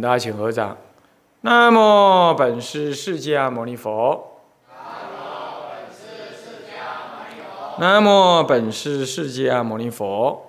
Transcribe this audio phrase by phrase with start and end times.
[0.00, 0.78] 我们大家请合掌。
[1.42, 4.40] 南无本师释迦牟尼佛。
[7.78, 10.46] 南无本师释迦牟尼佛。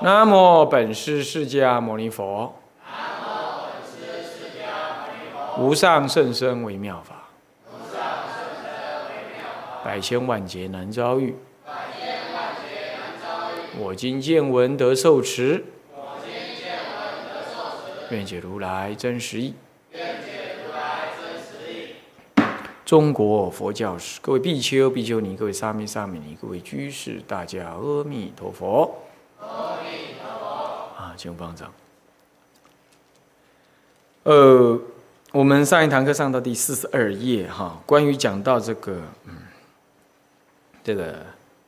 [0.00, 2.54] 南无本师释迦牟尼佛。
[5.58, 7.28] 无上甚深微妙法。
[9.84, 11.36] 百千万劫难遭遇。
[13.78, 15.62] 我今见闻得受持。
[18.10, 19.54] 愿解如来真实义。
[22.84, 29.02] 中国佛教史，各位比丘、比丘尼，各位沙弥、沙弥尼，各位居士，大家阿弥陀佛。
[29.38, 30.46] 阿弥陀佛。
[30.96, 31.70] 啊，请方丈。
[34.22, 34.80] 呃，
[35.32, 39.34] 我们上一堂课上到第四十二页哈，关于讲到这个，嗯，
[40.82, 41.14] 这个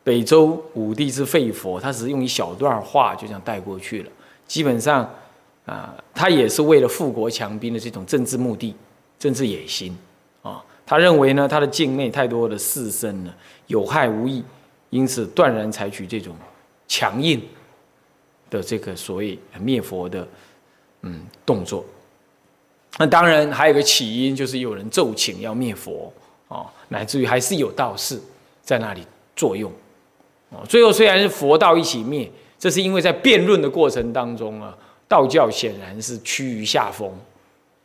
[0.02, 4.10] 北周武帝之废佛，他只是用一小段话就这样带过去了，
[4.46, 5.06] 基本上。
[5.70, 8.74] 啊，他也是为了富国强兵的这种政治目的、
[9.20, 9.96] 政治野心
[10.42, 10.60] 啊。
[10.84, 13.32] 他认为呢，他的境内太多的士绅呢
[13.68, 14.42] 有害无益，
[14.88, 16.34] 因此断然采取这种
[16.88, 17.40] 强硬
[18.50, 20.26] 的这个所谓灭佛的
[21.02, 21.84] 嗯动作。
[22.98, 26.12] 那当然还有个起因，就是有人奏请要灭佛
[26.48, 28.20] 啊，乃至于还是有道士
[28.60, 29.06] 在那里
[29.36, 29.70] 作用。
[30.68, 34.76] 最后虽然是佛道一起灭，这是因为在辩论的过程当中啊。
[35.10, 37.10] 道教显然是趋于下风，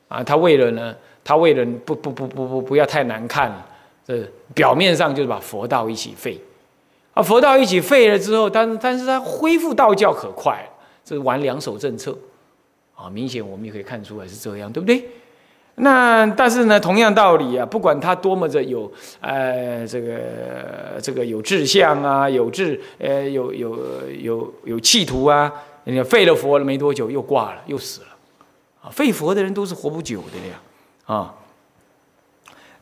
[0.07, 3.51] 啊，他为了呢，他为了不不不不不不要太难看，
[4.05, 4.21] 这
[4.53, 6.39] 表面上就是把佛道一起废，
[7.15, 10.63] 啊，佛道一起废了之后，但但是他恢复道教可快，
[11.03, 12.15] 这玩两手政策，
[12.93, 15.03] 啊，明显我们也可以看出来是这样，对不对？
[15.77, 20.19] 那但是呢，同样道理啊，不管他多么的有呃这个
[21.01, 23.79] 这个有志向啊，有志呃有有
[24.21, 25.51] 有有企图啊。
[25.85, 28.07] 人家废了佛了没多久又挂了又死了，
[28.81, 30.59] 啊，废佛的人都是活不久的呀，
[31.05, 31.35] 啊，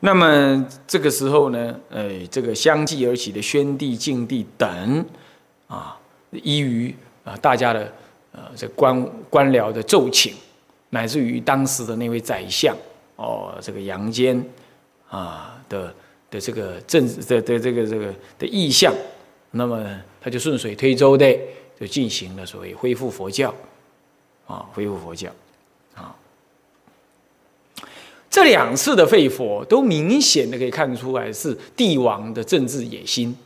[0.00, 5.04] 那么这个时候呢，呃，这个相继而起的宣帝、晋帝等，
[5.68, 5.98] 啊，
[6.30, 6.94] 依于
[7.24, 7.92] 啊大家的
[8.32, 10.32] 呃这官官僚的奏请，
[10.88, 12.74] 乃至于当时的那位宰相
[13.16, 14.42] 哦，这个杨坚
[15.10, 15.94] 啊的
[16.30, 18.94] 的这个政的的这个这个的意向，
[19.50, 19.84] 那么
[20.22, 21.38] 他就顺水推舟的。
[21.78, 23.52] 就进行了所谓恢复佛教，
[24.46, 25.28] 啊，恢复佛教，
[25.94, 26.14] 啊，
[28.30, 33.36] 这两次的废佛都明显的可以看出来是帝王的政治野心，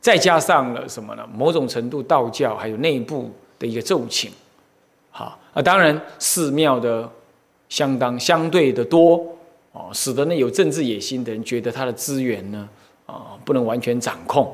[0.00, 1.28] 再加上了什么呢？
[1.34, 4.30] 某种程度道教还有内部的一个奏请，
[5.10, 7.10] 好啊，当然寺庙的
[7.68, 9.24] 相当相对的多，
[9.72, 12.68] 哦，使得那有政治野心的人觉得他的资源呢，
[13.06, 14.52] 啊，不能完全掌控，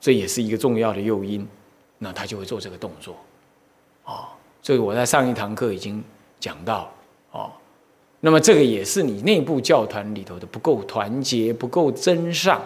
[0.00, 1.46] 这也是一个重要的诱因。
[2.02, 3.14] 那他就会做这个动作，
[4.04, 4.26] 哦，
[4.60, 6.02] 这个我在上一堂课已经
[6.40, 6.92] 讲到，
[7.30, 7.52] 哦，
[8.18, 12.60] 那么这个也是你内部教团里头的不够团结、不够真上，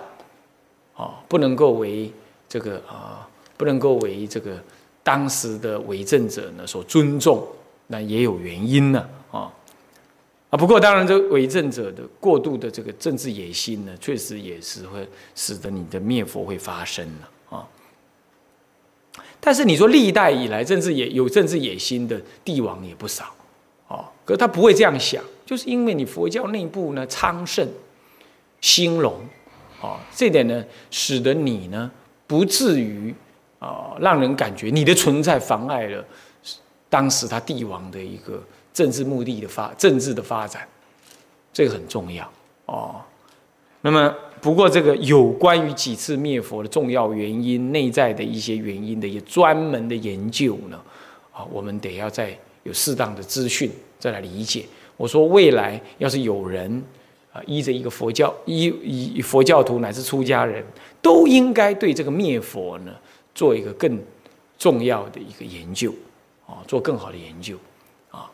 [0.94, 2.10] 哦，不能够为
[2.48, 4.58] 这个啊，不能够为这个
[5.02, 7.46] 当时的为政者呢所尊重，
[7.88, 9.52] 那也有原因呢，啊，
[10.48, 17.28] 啊，不过当然，这为政者的过度的这个政治野心呢，确实也是会使得你的灭佛会发生了。
[19.46, 23.32] 但是你说历代以来政治野有政治野心的帝王也不少，
[23.86, 27.64] 哦，可是他不会这样想，就是因为你佛教内部呢昌盛
[28.60, 29.20] 兴隆，
[29.80, 31.88] 哦，这点呢使得你呢
[32.26, 33.14] 不至于
[33.60, 36.04] 啊让人感觉你的存在妨碍了
[36.88, 38.42] 当时他帝王的一个
[38.74, 40.66] 政治目的的发政治的发展，
[41.52, 42.28] 这个很重要
[42.64, 43.00] 哦。
[43.80, 44.12] 那么。
[44.46, 50.80] 不过，这个有关于几次灭佛的重要原因、内在的一些原因的一些专门的研究呢，
[51.32, 52.30] 啊，我们得要再
[52.62, 54.64] 有适当的资讯再来理解。
[54.96, 56.80] 我说，未来要是有人
[57.32, 60.64] 啊，依着一个佛教、依依佛教徒乃至出家人，
[61.02, 62.92] 都应该对这个灭佛呢，
[63.34, 64.00] 做一个更
[64.56, 65.92] 重要的一个研究，
[66.46, 67.56] 啊，做更好的研究，
[68.12, 68.30] 啊。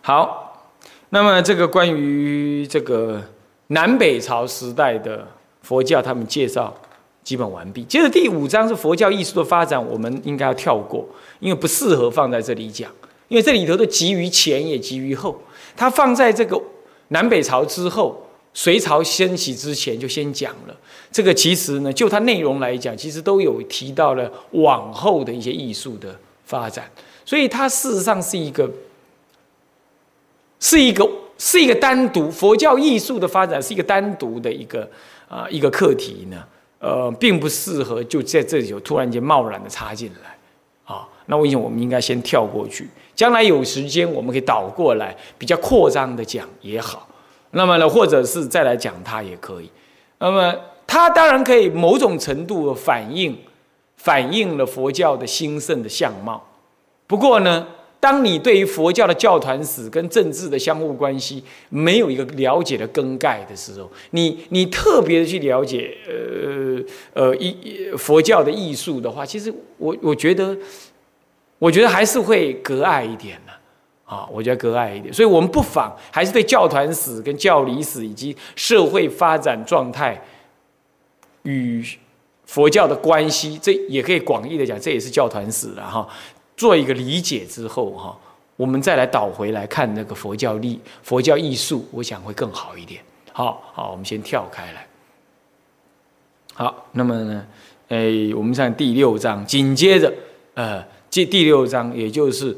[0.00, 0.70] 好，
[1.08, 3.20] 那么这个关于这个。
[3.68, 5.26] 南北朝时代的
[5.62, 6.74] 佛教，他们介绍
[7.22, 7.82] 基本完毕。
[7.84, 11.06] 接着第五章是佛教艺术的发展，我们应该要跳过，
[11.40, 12.90] 因为不适合放在这里讲。
[13.28, 15.40] 因为这里头的急于前也急于后，
[15.74, 16.60] 它放在这个
[17.08, 20.76] 南北朝之后，隋朝兴起之前就先讲了。
[21.10, 26.14] 这个其实呢，就它内容来讲，其实都有提到了往后的一些艺术的
[26.44, 26.90] 发展，
[27.24, 28.70] 所以它事实上是一个，
[30.60, 31.08] 是一个。
[31.46, 34.88] 是一个单独佛教艺术的发展，是一个单独的一个
[35.28, 36.42] 啊一个课题呢，
[36.78, 40.38] 呃，并不适合就在这里就突然间贸然的插进来，
[40.86, 47.06] 啊那我想我们应该先跳过去，将来有时间我们可以倒过来比较扩张的讲也好。
[47.50, 49.70] 那么呢，或者是再来讲它也可以。
[50.20, 50.54] 那么
[50.86, 53.38] 它当然可以某种程度反映
[53.98, 56.42] 反映了佛教的兴盛的相貌。
[57.06, 57.66] 不过呢，
[58.04, 66.84] 当你对于佛教的教团史跟政治的相互关系没有一个了解的更改的时候，你你特别的去了解呃
[67.14, 70.54] 呃艺佛教的艺术的话，其实我我觉得
[71.58, 73.52] 我觉得还是会隔碍一点的
[74.04, 80.22] 啊，我觉得隔碍一点，所以我们不妨还是对教团史跟教理史以及社会发展状态
[81.44, 81.82] 与
[82.44, 86.06] 佛教的关系，这也可以广义的讲，这也是教团史了哈。
[86.56, 88.16] 做一个理解之后，哈，
[88.56, 93.02] 我们再来倒回来看那个佛教历、佛教艺术，我想会更好一点。
[93.32, 94.86] 好好，我们先跳开来。
[96.54, 97.46] 好，那么呢，
[97.88, 100.12] 诶，我们看第六章，紧接着，
[100.54, 102.56] 呃，这第六章也就是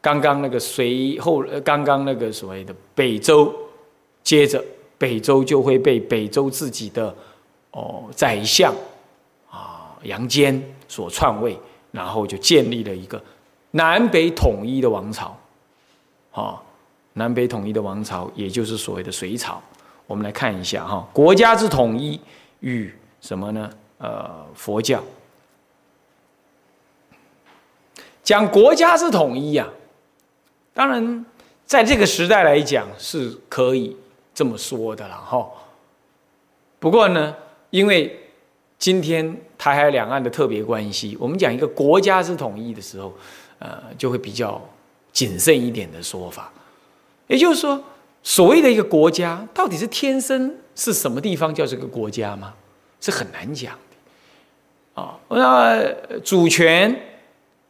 [0.00, 3.52] 刚刚那个随后，刚刚那个所谓的北周，
[4.22, 4.64] 接着
[4.96, 7.12] 北周就会被北周自己的
[7.72, 8.72] 哦宰相
[9.50, 11.58] 啊杨坚所篡位。
[11.94, 13.22] 然后就建立了一个
[13.70, 15.38] 南北统一的王朝，
[16.32, 16.60] 啊，
[17.12, 19.62] 南北统一的王朝，也就是所谓的隋朝。
[20.08, 22.20] 我们来看一下哈，国家之统一
[22.58, 23.70] 与什么呢？
[23.98, 25.00] 呃，佛教
[28.24, 29.68] 讲国家之统一呀，
[30.74, 31.24] 当然
[31.64, 33.96] 在这个时代来讲是可以
[34.34, 35.48] 这么说的了哈。
[36.80, 37.36] 不过呢，
[37.70, 38.23] 因为
[38.78, 43.12] 今天台海两岸的特别关系，我们讲一个国家之统一的时候，
[43.58, 44.60] 呃，就会比较
[45.12, 46.52] 谨慎一点的说法。
[47.26, 47.82] 也就是说，
[48.22, 52.52] 所谓的一个国家，到底是天生是什么地方叫这个国家吗？
[53.00, 55.02] 是很难讲的。
[55.02, 55.82] 啊，那
[56.22, 56.94] 主权、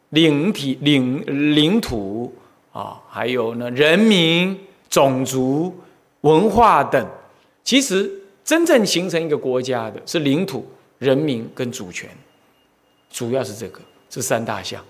[0.09, 2.33] 领体、领领土
[2.73, 4.59] 啊，还有呢，人民、
[4.89, 5.73] 种族、
[6.21, 7.07] 文化等，
[7.63, 8.11] 其实
[8.43, 10.67] 真正形成一个国家的是领土。
[10.99, 12.09] 人民跟主权，
[13.09, 14.83] 主要是这个，这三大项。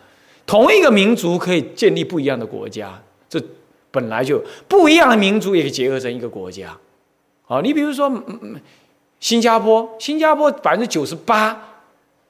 [0.46, 3.42] 同一个民族可以建立不一样的国家，这
[3.90, 6.78] 本来就不一样的民族也可以结合成一个国家。
[7.46, 8.62] 好，你比如说嗯，
[9.19, 11.60] 新加坡，新加坡百分之九十八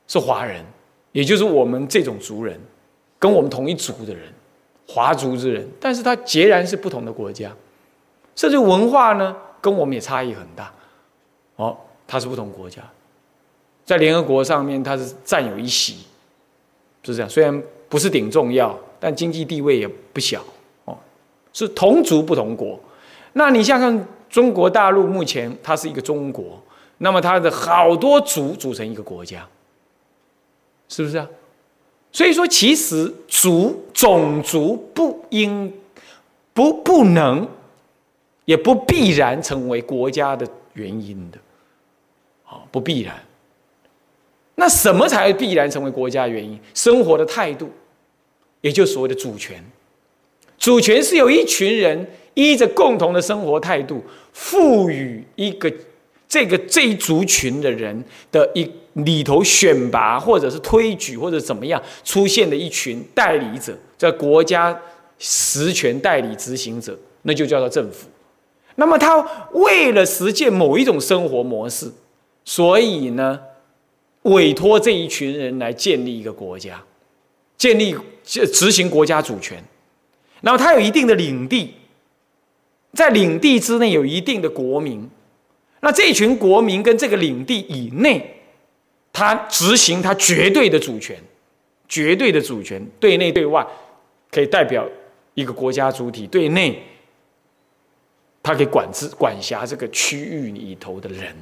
[0.07, 0.63] 是华人，
[1.11, 2.59] 也就是我们这种族人，
[3.19, 4.31] 跟我们同一族的人，
[4.87, 7.53] 华族之人，但是它截然是不同的国家，
[8.35, 10.71] 甚至文化呢，跟我们也差异很大。
[11.57, 11.77] 哦，
[12.07, 12.81] 它是不同国家。
[13.85, 15.97] 在联合国上面，它是占有一席，
[17.03, 17.29] 是这样。
[17.29, 20.43] 虽然不是顶重要，但经济地位也不小
[20.85, 20.97] 哦。
[21.53, 22.79] 是同族不同国。
[23.33, 26.59] 那你像看中国大陆，目前它是一个中国，
[26.97, 29.47] 那么它的好多族组成一个国家，
[30.89, 31.27] 是不是啊？
[32.11, 35.71] 所以说，其实族种族不应
[36.53, 37.45] 不不能，
[38.45, 41.37] 也不必然成为国家的原因的，
[42.45, 43.13] 啊，不必然。
[44.55, 46.57] 那什么才必然成为国家原因？
[46.73, 47.69] 生活的态度，
[48.61, 49.61] 也就所谓的主权。
[50.57, 55.71] 主权是由一群人依着共同的生活态度，赋予一个
[56.27, 64.79] 这个这一族群的人的一里头选拔，或者是推举，或者怎么样出现的一群代理者，在国家
[65.19, 68.07] 实权代理执行者，那就叫做政府。
[68.75, 69.17] 那么他
[69.51, 71.91] 为了实践某一种生活模式，
[72.45, 73.37] 所以呢？
[74.25, 76.83] 委托这一群人来建立一个国家，
[77.57, 79.63] 建立执行国家主权，
[80.41, 81.73] 然后他有一定的领地，
[82.93, 85.07] 在领地之内有一定的国民，
[85.81, 88.41] 那这群国民跟这个领地以内，
[89.13, 91.15] 他执行他绝对的主权，
[91.87, 93.65] 绝对的主权，对内对外
[94.31, 94.87] 可以代表
[95.35, 96.81] 一个国家主体，对内
[98.41, 101.35] 他可以管制管辖这个区域里头的人。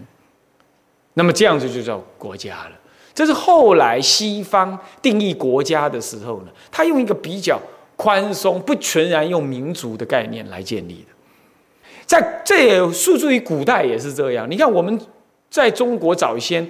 [1.15, 2.71] 那么这样子就叫国家了。
[3.13, 7.59] 这是后来西方定义国家的时候呢，他用一个比较
[7.95, 11.13] 宽松、不全然用民族的概念来建立的。
[12.05, 14.49] 在这也诉诸于古代也是这样。
[14.49, 14.99] 你看我们
[15.49, 16.67] 在中国早先，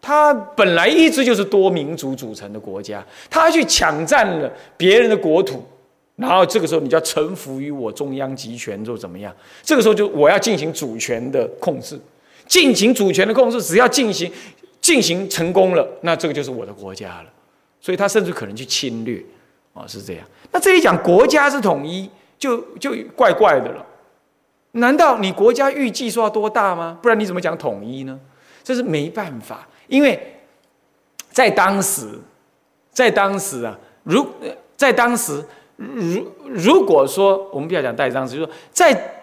[0.00, 5.62] 它本来一直就是多民族组成的国家，他去抢占了别人的国土，
[6.14, 9.34] 然后这个时候你就要臣服于我中央集权，就怎么样？
[9.62, 11.98] 这个时候就我要进行主权的控制。
[12.50, 14.30] 进行主权的控制，只要进行
[14.80, 17.26] 进行成功了，那这个就是我的国家了。
[17.80, 19.22] 所以他甚至可能去侵略，
[19.72, 20.26] 啊，是这样。
[20.50, 23.86] 那这里讲国家是统一，就就怪怪的了。
[24.72, 26.98] 难道你国家预计说要多大吗？
[27.00, 28.18] 不然你怎么讲统一呢？
[28.64, 30.36] 这是没办法，因为
[31.30, 32.18] 在当时，
[32.90, 34.26] 在当时啊，如
[34.76, 35.44] 在当时，
[35.76, 39.19] 如如果说我们不要讲代当时，就是说在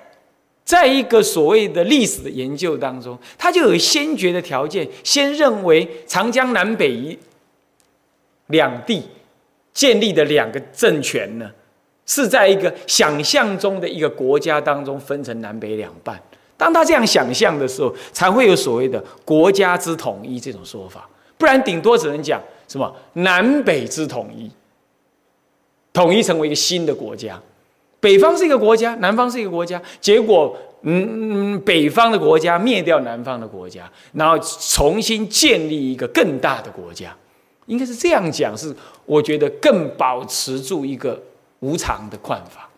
[0.67, 7.17] 在一个所谓的历史的研究当中，他就有先决的条件，先认为长江南北
[8.47, 9.01] 两地
[9.71, 11.49] 建立的两个政权呢，
[12.05, 16.21] 是在一个想象中的一个国家当中分成南北两半。
[16.57, 24.51] 当他这样想象的时候，才会有所谓的国家之统一这种说法，不然顶多只能讲什么南北之统一，
[25.93, 27.41] 统一成为一个新的国家，
[27.99, 37.15] 北方是一个国家，南方是一个国家，结果嗯，北方的国家灭掉南方的国家，然后重新建立一个更大的国家，
[37.65, 38.73] 应该是这样讲，是
[39.05, 41.21] 我觉得更保持住一个
[41.59, 42.69] 无常的看法，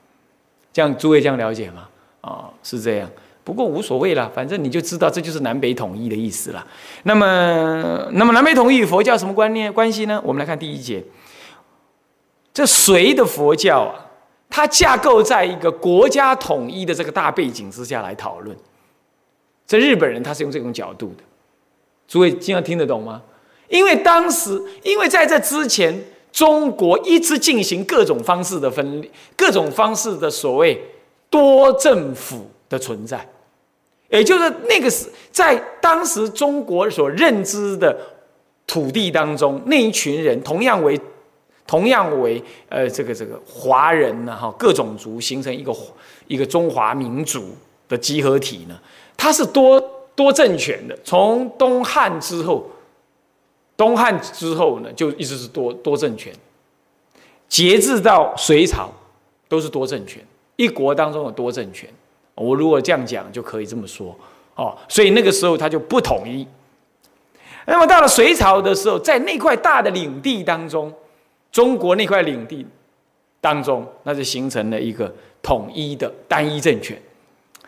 [0.72, 1.90] 这样诸位这样了解吗？
[2.22, 3.10] 啊，是这样。
[3.44, 6.66] 不过无所谓了，反正你就知道这就是南北统一的意思了。
[7.04, 10.22] 那么，那么南北统一与佛教什么观念关系呢？
[10.24, 11.04] 我们来看第一节，
[12.54, 14.06] 这谁的佛教啊，
[14.50, 18.58] 它架构在一个国家统一的这个大背景之下来讨论。
[19.65, 21.24] 这日本人他是用这种角度的，
[22.08, 23.22] 诸位经常听得懂吗？
[23.68, 30.84] 因为当时，因为在这之前，中国一直进行各种方式的分裂，各种方式的所谓
[31.29, 33.24] 多政府的存在。
[34.10, 37.96] 也就是那个是在当时中国所认知的
[38.65, 41.00] 土地当中，那一群人同样为
[41.70, 45.72] 同样为呃这个这个华人呢哈各种族形成一个
[46.26, 47.56] 一个中华民族
[47.88, 48.76] 的集合体呢，
[49.16, 49.80] 它是多
[50.16, 50.98] 多政权的。
[51.04, 52.68] 从东汉之后，
[53.78, 56.34] 东汉之后呢就一直是多多政权，
[57.48, 58.92] 截至到隋朝
[59.48, 61.88] 都是多政权，一国当中有多政权。
[62.34, 64.18] 我如果这样讲，就可以这么说
[64.56, 64.76] 哦。
[64.88, 66.48] 所以那个时候他就不统一。
[67.68, 70.92] 那么到了隋朝的时候，在那块大的领地当中，
[71.51, 72.65] 中国那块领地
[73.41, 77.01] 当中，那就形成了一个统一的单一政权。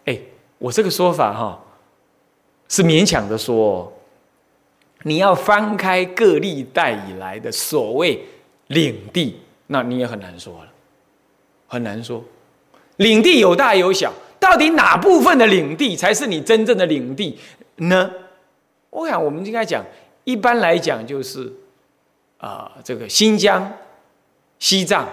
[0.06, 0.18] 哎，
[0.58, 1.60] 我这个说法哈，
[2.68, 3.92] 是勉强的说。
[5.04, 8.24] 你要翻开各历代以来的所谓
[8.68, 9.36] 领地，
[9.66, 10.72] 那你也很难说了，
[11.66, 12.24] 很难说。
[12.98, 14.14] 领地有大有小。
[14.40, 17.38] 到底哪部分的领地才是你真正的领地
[17.78, 18.12] 呢？
[18.90, 19.86] 我想，我们应该讲，
[20.24, 21.52] 一般来讲就是，
[22.42, 23.72] 啊，这个新疆、
[24.58, 25.08] 西藏、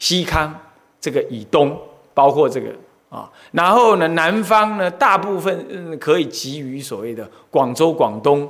[0.00, 0.52] 西康
[1.00, 1.80] 这个以东，
[2.12, 2.70] 包括这个
[3.08, 8.48] 啊，然后呢，南方呢，大部分嗯可以集于所谓的广州、广东，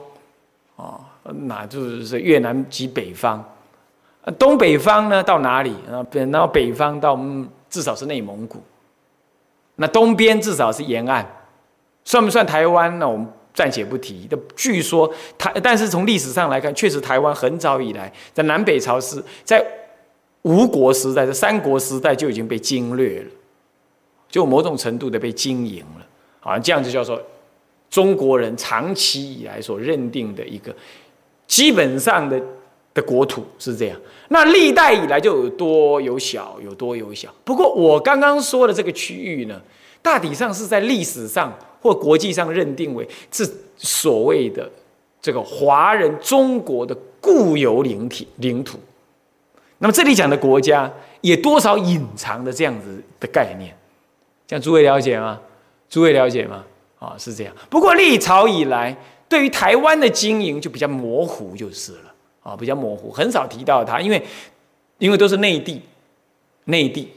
[0.76, 3.44] 啊，那就是越南及北方，
[4.38, 6.00] 东北方呢到哪里啊？
[6.12, 8.62] 然后北方到嗯，至少是内蒙古。
[9.76, 11.26] 那东边至少是沿岸，
[12.04, 12.98] 算不算台湾？
[12.98, 14.26] 呢我们暂且不提。
[14.26, 19.64] 的据说台，但是从历史上来看，确实台湾很早以来在南北朝时，在
[20.42, 23.30] 吴国时代、在三国时代就已经被侵略了，
[24.28, 26.06] 就某种程度的被经营了。
[26.40, 27.20] 啊，这样就叫做
[27.88, 30.74] 中国人长期以来所认定的一个
[31.46, 32.40] 基本上的。
[32.94, 37.34] 的国土是这样，那历代以来就有多有小，有多有小。
[37.42, 39.58] 不过我刚刚说的这个区域呢，
[40.02, 41.50] 大体上是在历史上
[41.82, 43.46] 或国际上认定为是
[43.76, 44.70] 所谓的
[45.20, 48.78] 这个华人中国的固有领体领土。
[49.78, 53.76] 那么这里讲的国家也多少隐藏的这样子的概念，
[54.46, 55.40] 像诸位了解吗？
[55.90, 56.64] 诸位了解吗？
[56.98, 57.54] 啊，是这样。
[57.68, 58.96] 不过历朝以来
[59.28, 62.14] 对于台湾的经营就比较模糊，就是了。
[62.42, 64.20] 啊，比较模糊，很少提到它，因为
[64.98, 65.80] 因为都是内地
[66.64, 67.08] 内地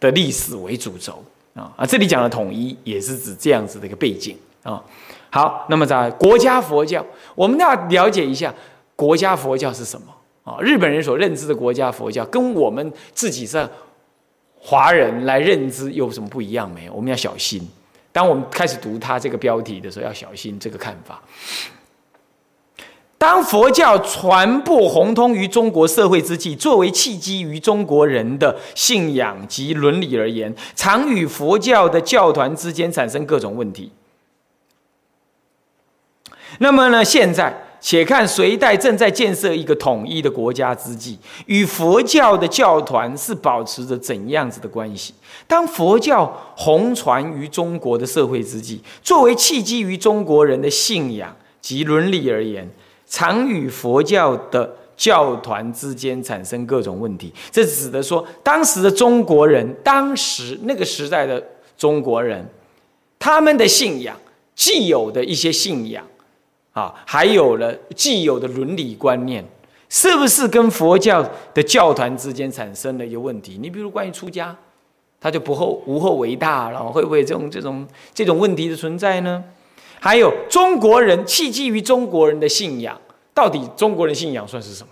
[0.00, 1.22] 的历史为主轴
[1.54, 4.82] 啊啊，这里讲的统一也是指这样子的一个背景啊。
[5.30, 8.54] 好，那么在国家佛教，我们要了解一下
[8.96, 10.06] 国家佛教是什么
[10.44, 10.60] 啊？
[10.60, 13.68] 日本人所认知的国家佛教，跟我们自己在
[14.58, 16.92] 华人来认知有什么不一样没有？
[16.92, 17.60] 我们要小心。
[18.10, 21.22] 当我们开始读他这个标题的时候，要小心这个看法。
[23.18, 33.90] 当佛教传播红通于中国社会之际，作为契机于中国人的信仰及伦理而言，常与佛教的教团之间产生各种问题。
[36.60, 37.04] 那么呢？
[37.04, 45.12] 现在且看隋代正在建设一个统一的国家之际，与佛教的教团是保持着怎样子的关系？
[45.48, 52.70] 当佛教红传于中国的社会之际，作为契机于中国人的信仰及伦理而言。
[53.08, 61.42] 常与佛教的教团之间产生各种问题，这指的说，当时的中国人，当时那个时代的
[61.76, 62.46] 中国人，
[63.18, 64.16] 他们的信仰，
[64.54, 66.04] 既有的一些信仰，
[66.72, 69.44] 啊，还有了既有的伦理观念，
[69.88, 71.24] 是不是跟佛教
[71.54, 73.56] 的教团之间产生了一个问题？
[73.60, 74.54] 你比如关于出家，
[75.20, 79.42] 他就不后无后为大了，会不会这种这种这种问题的存在呢？
[80.00, 83.00] 还有中国人契基于中国人的信仰，
[83.34, 84.90] 到底中国人信仰算是什么？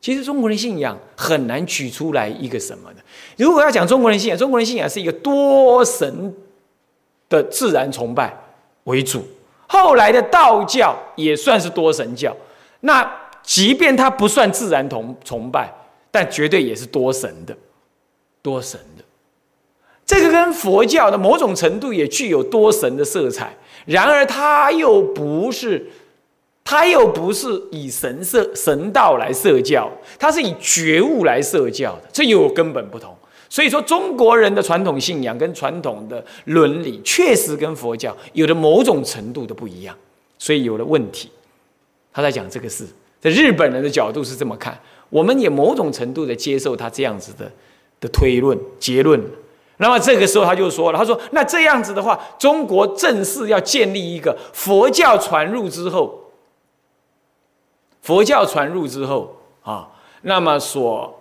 [0.00, 3.00] 其实中国人信仰很难举出来一个什么的。
[3.36, 6.32] 如果要讲中国人信仰，中国人信仰是一个多神
[7.28, 8.32] 的自然崇拜
[8.84, 9.26] 为主。
[9.66, 12.36] 后来的道教也算是多神教，
[12.80, 13.10] 那
[13.42, 15.74] 即便它不算自然崇崇拜，
[16.12, 17.56] 但绝对也是多神的，
[18.42, 19.02] 多神的。
[20.04, 23.52] 这个跟佛教的某种程度也具有多神的色彩。
[23.86, 25.86] 然而，他又不是。
[26.68, 29.88] 他又不是以神社神道来设教，
[30.18, 33.16] 他是以觉悟来设教的，这又有根本不同。
[33.48, 39.96] 所以说，中国人的传统信仰跟传统的伦理，确实跟佛教有着某种程度的不一样，
[40.40, 41.30] 所以有了问题。
[42.12, 42.84] 他在讲这个事，
[43.20, 44.76] 在日本人的角度是这么看，
[45.08, 47.48] 我们也某种程度的接受他这样子的
[48.00, 49.22] 的推论结论。
[49.78, 56.22] 那么这个时候他就说了，他说：“那这样子的话，中国正式要建立一个佛教传入之后。”
[58.02, 59.88] 佛教传入之后啊，
[60.22, 61.20] 那么所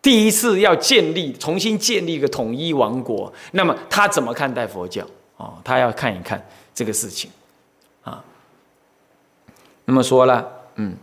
[0.00, 5.04] 第一次要建立、重新建立一个统一王国，那么他怎么看待佛教
[5.36, 5.52] 啊？
[5.62, 6.42] 他要看一看
[6.74, 7.30] 这个事情
[8.02, 8.24] 啊。
[9.84, 10.96] 那么说了，嗯，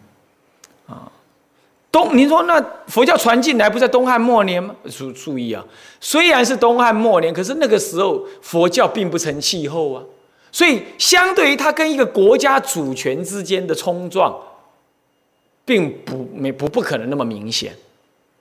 [1.91, 4.75] 东，你说那佛教传进来不在东汉末年吗？
[4.89, 5.63] 注注意啊，
[5.99, 10.03] 虽然是东汉末年，可是那个时候佛教并不成气候啊，
[10.51, 14.33] 所以相对于它跟一个国家主权之间的冲撞。
[15.63, 17.71] 并不没不不可能那么明显，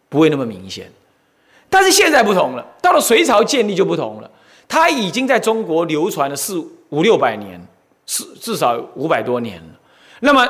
[0.09, 0.91] 不会那么明显。
[1.69, 4.31] 但是现在不同了，到了隋朝建立就不同了。
[4.67, 6.59] 它已经在中国流传了四
[6.89, 7.61] 五六百年，
[8.07, 9.69] 四至少五百多年了。
[10.21, 10.49] 那么，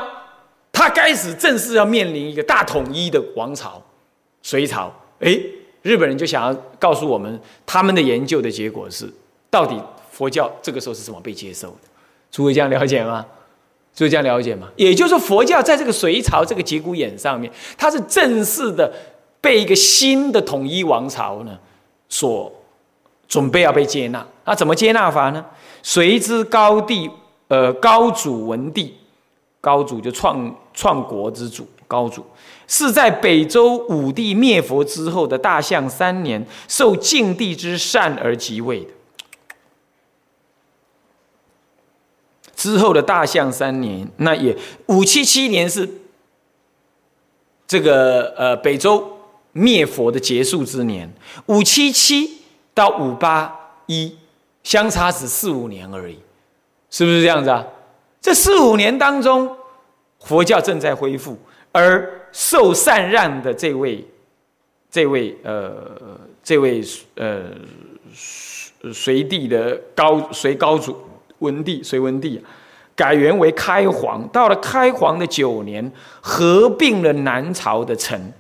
[0.81, 3.83] 他开始正式要面临一个大统一的王朝——
[4.41, 4.91] 隋朝。
[5.19, 5.39] 哎，
[5.83, 9.07] 日本人就想要告诉我们，他们的研究的结果是，
[9.51, 9.79] 到底
[10.11, 11.89] 佛教这个时候是怎么被接受的？
[12.31, 13.27] 诸位这样了解吗？
[13.93, 14.69] 就这样了解吗？
[14.77, 18.91] 也就是说，佛教在这个隋朝这个节骨眼上面，它是正式的
[19.43, 21.59] 被一个新的统一王朝呢
[22.09, 22.51] 所
[23.29, 24.27] 准备要被接纳。
[24.47, 25.45] 那怎么接纳法呢？
[25.83, 27.11] 隋之高帝，
[27.49, 28.95] 呃，高祖文帝，
[29.61, 32.25] 高祖就创创国之主，高祖
[32.67, 38.91] 是在北周武帝灭佛之后的大象三年，受晋帝之善而即位的。
[42.55, 45.89] 之后的大象三年，那也五七七年是
[47.67, 49.19] 这个呃北周
[49.53, 51.11] 灭佛的结束之年，
[51.47, 52.43] 五七七
[52.75, 54.17] 到五八一
[54.63, 56.19] 相差只四五年而已，
[56.91, 57.65] 是不是这样子啊？
[58.21, 59.57] 这四五年当中，
[60.21, 61.39] 佛教正在恢复，
[61.73, 64.07] 而受禅让的这位
[64.91, 66.83] 这位呃这位
[67.17, 67.45] 呃
[68.93, 70.97] 隋帝的高隋高祖。
[71.39, 72.39] 文帝隋文帝
[72.95, 78.33] 改元为开皇，到了开皇的九年，合并了南朝的城。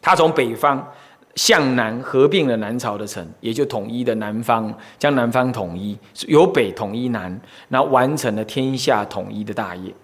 [0.00, 0.90] 他从北方
[1.38, 5.96] 向南合并了南朝的城，也就统一的南方，将南方统一，
[6.26, 9.94] 由北统一南，然后完成了天下统一的大业。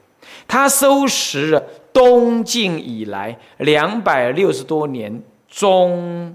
[0.46, 1.60] 他收拾了
[1.92, 6.34] 东晋以来两百六十多年中。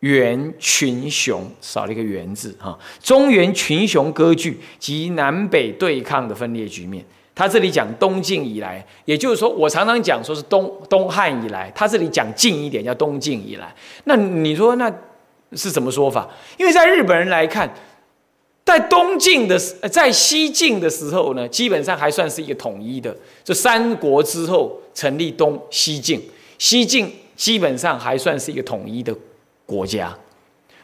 [0.00, 7.04] 原群雄少了一个“元”字哈，中原群雄割据及南北对抗的分裂局面。
[7.40, 13.74] 他这里讲东晋以来，也就是说，我常常讲说是东东汉以来，他这里讲近一点叫东晋以来。
[14.04, 14.92] 那你说那
[15.52, 16.28] 是什么说法？
[16.58, 17.72] 因为在日本人来看，
[18.66, 23.16] 在东晋的在西晋的时候呢，基本上还算是一个统一的。
[23.42, 26.22] 这三国之后成立东西晋，
[26.58, 29.16] 西晋基本上还算是一个统一的。
[29.64, 30.12] 国家，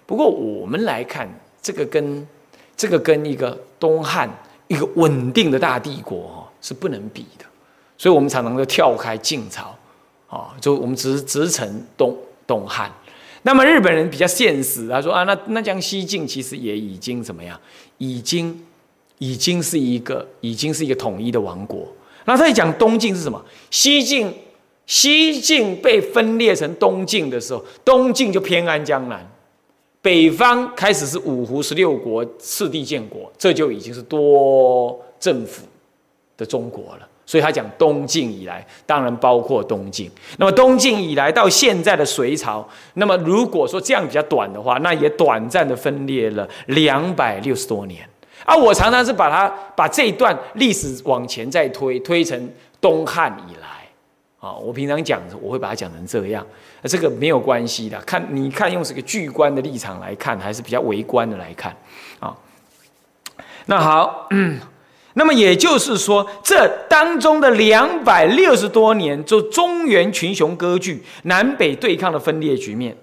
[0.07, 1.29] 不过我们来看，
[1.61, 2.27] 这个跟
[2.77, 4.31] 这个跟一个东汉
[4.69, 7.45] 一个稳定的大帝国哦是不能比的，
[7.97, 9.73] 所以我们常常就跳开晋朝
[10.27, 12.91] 啊，就我们直直称东东汉。
[13.43, 17.57] 那么日本人比较现实，他说啊，那那将西晋其实也已经怎么样？
[17.99, 18.61] 已经
[19.19, 21.87] 已经是一个已经是一个统一的王国。
[22.25, 23.41] 那他讲东晋是什么？
[23.71, 24.35] 西晋。
[24.89, 29.29] 西晋被分裂成东晋的时候，东晋就偏安江南，
[30.01, 35.63] 北方开始是五胡十六国次第建国，这就已经是多政府
[36.37, 37.09] 的中国了。
[37.29, 40.09] 所以他讲东晋以来，当然包括东晋。
[40.39, 48.09] 那么东晋以来到现在的隋朝，那么如果说这样比较短的话，那也短暂的分裂了两百六十多年。
[48.45, 52.49] 啊，我常常是把它把这一段历史往前再推，推成
[52.81, 53.67] 东汉以来。
[54.39, 56.47] 啊，我平常讲，我会把它讲成这样，
[56.85, 57.99] 这个没有关系的。
[58.03, 61.75] 看，你看用这个巨观的立场来看，还是比较微观的来看。
[62.21, 62.33] 啊，
[63.65, 64.61] 那好，嗯
[65.19, 72.95] 那么也就是说，这当中的两百六十多年，就中原群雄割据、南北对抗的分裂局面。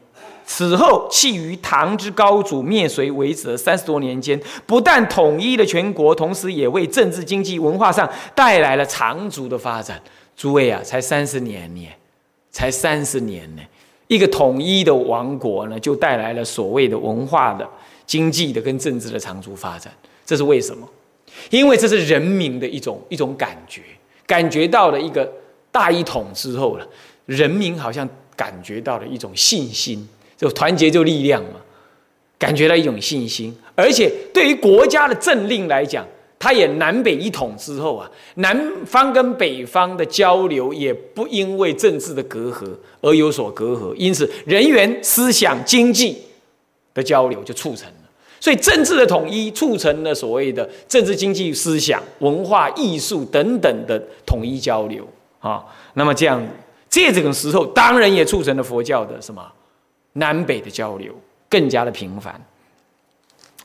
[0.46, 10.00] 此后，弃于唐之高祖灭隋为止的三十多年间，不但统一了全国，同时也为政治、经济、文化上带来了长足的发展。
[10.38, 11.88] 诸位啊，才三十年呢，
[12.52, 13.62] 才三十年呢，
[14.06, 17.68] 一个统一的王国呢，就带来了所谓的文化的、
[18.06, 19.92] 经济的跟政治的长足发展。
[20.24, 20.88] 这是为什么？
[21.50, 23.82] 因为这是人民的一种一种感觉，
[24.26, 25.32] 感觉到了一个
[25.72, 26.88] 大一统之后了，
[27.26, 31.62] 人民好像感觉到了一种信心，就团结就力量嘛，
[32.38, 36.06] 感觉到一种信心，而且对于国家的政令来讲。
[36.40, 42.70] 它也南北一统之后啊，南方跟北方的交流也不因为政治的隔阂
[43.00, 46.22] 而有所隔阂，因此人员、思想、经济
[46.94, 48.03] 的交流就促成了。
[48.44, 55.08] 所以政治的统一促成了所谓的政治、经济、思想、文化艺术等等的统一交流
[55.40, 55.64] 啊。
[55.94, 56.46] 那么这样，
[56.90, 59.42] 这这个时候当然也促成了佛教的什么
[60.16, 62.38] 南北的交流更加的频繁。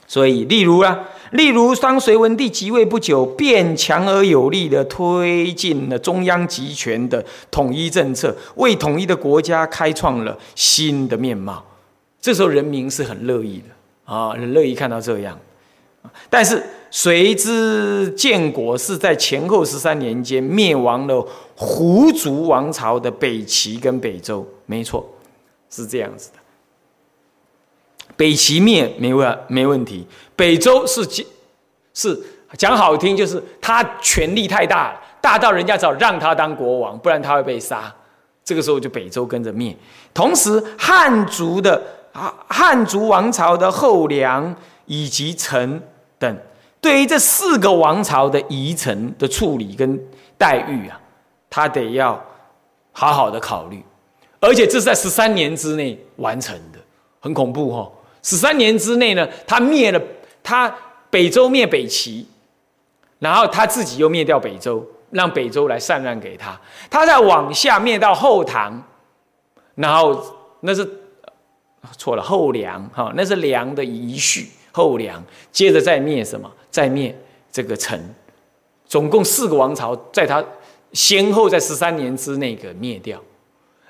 [0.07, 0.97] 所以，例如啊，
[1.31, 11.61] 例如当隋文帝即位不久，便强而有力的推进了中央集权的统一政策，为统一的国家开创了新的面貌。
[12.21, 13.65] 这时候，人民是很乐意的
[14.09, 15.37] 啊，很乐意看到这样。
[16.29, 21.23] 但是，随之建国是在前后十三年间灭亡了
[21.55, 25.07] 胡族王朝的北齐跟北周，没错，
[25.69, 26.37] 是这样子的。
[28.15, 31.07] 北齐灭没问没问题，北周是
[31.93, 32.19] 是
[32.57, 37.93] 讲好听，就是他权力太大了，大到人家只要让他当国王，不然他会被杀。
[38.43, 39.75] 这个时候就北周跟着灭。
[40.13, 41.79] 同时汉族的
[42.47, 44.55] 汉族王朝的后梁
[44.85, 45.81] 以及陈
[46.17, 46.37] 等，
[46.81, 49.99] 对于这四个王朝的遗臣的处理跟
[50.37, 50.99] 待遇啊，
[51.49, 52.19] 他得要
[52.91, 53.83] 好好的考虑，
[54.39, 56.79] 而且这是在十三年之内完成的，
[57.19, 57.89] 很恐怖哈。
[58.21, 60.01] 十三年之内呢，他灭了
[60.43, 60.73] 他
[61.09, 62.27] 北周灭北齐，
[63.19, 66.59] 然后他自己又灭掉北周，让北周来禅让给他。
[66.89, 68.81] 他再往下灭到后唐，
[69.75, 70.21] 然后
[70.61, 70.85] 那是
[71.97, 76.51] 错了后梁哈，那是梁的遗序后梁，接着再灭什么？
[76.69, 77.17] 再灭
[77.51, 77.99] 这个陈，
[78.85, 80.43] 总共四个王朝，在他
[80.93, 83.21] 先后在十三年之内给灭掉，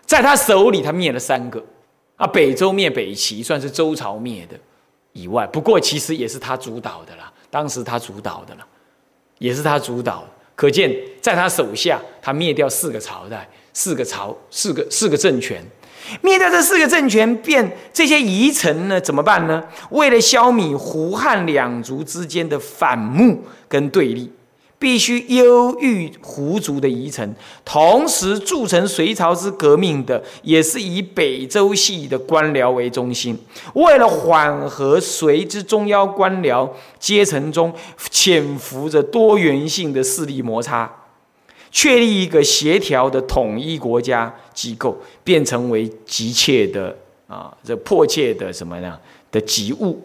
[0.06, 1.64] 在他手里他灭了三个。
[2.16, 4.60] 啊，北周灭北齐算是周朝灭的
[5.14, 7.32] 以外，不过其实也是他主导的啦。
[7.50, 8.68] 当时他主导的啦，
[9.38, 10.26] 也是他主导。
[10.54, 15.64] 可见在他手下，他灭掉四个朝代、四个朝、四个四个政权，
[16.22, 19.00] 灭掉这四个政权，变这些遗臣呢？
[19.00, 19.64] 怎么办呢？
[19.92, 24.32] 为了消弭胡汉两族之间的反目跟对立。
[24.82, 27.36] 必须忧郁胡族的遗臣，
[27.66, 33.38] 同时铸成隋朝之革命的，也是以北周系的官僚为中心。
[33.74, 37.74] 为了缓和隋之中央官僚阶层中
[38.10, 40.90] 潜伏着多元性的势力摩擦，
[41.72, 46.96] 确立一个协调的统一国家机构，变成为急切的
[47.28, 49.00] 啊，这迫切的什么呢
[49.32, 50.02] 的急务，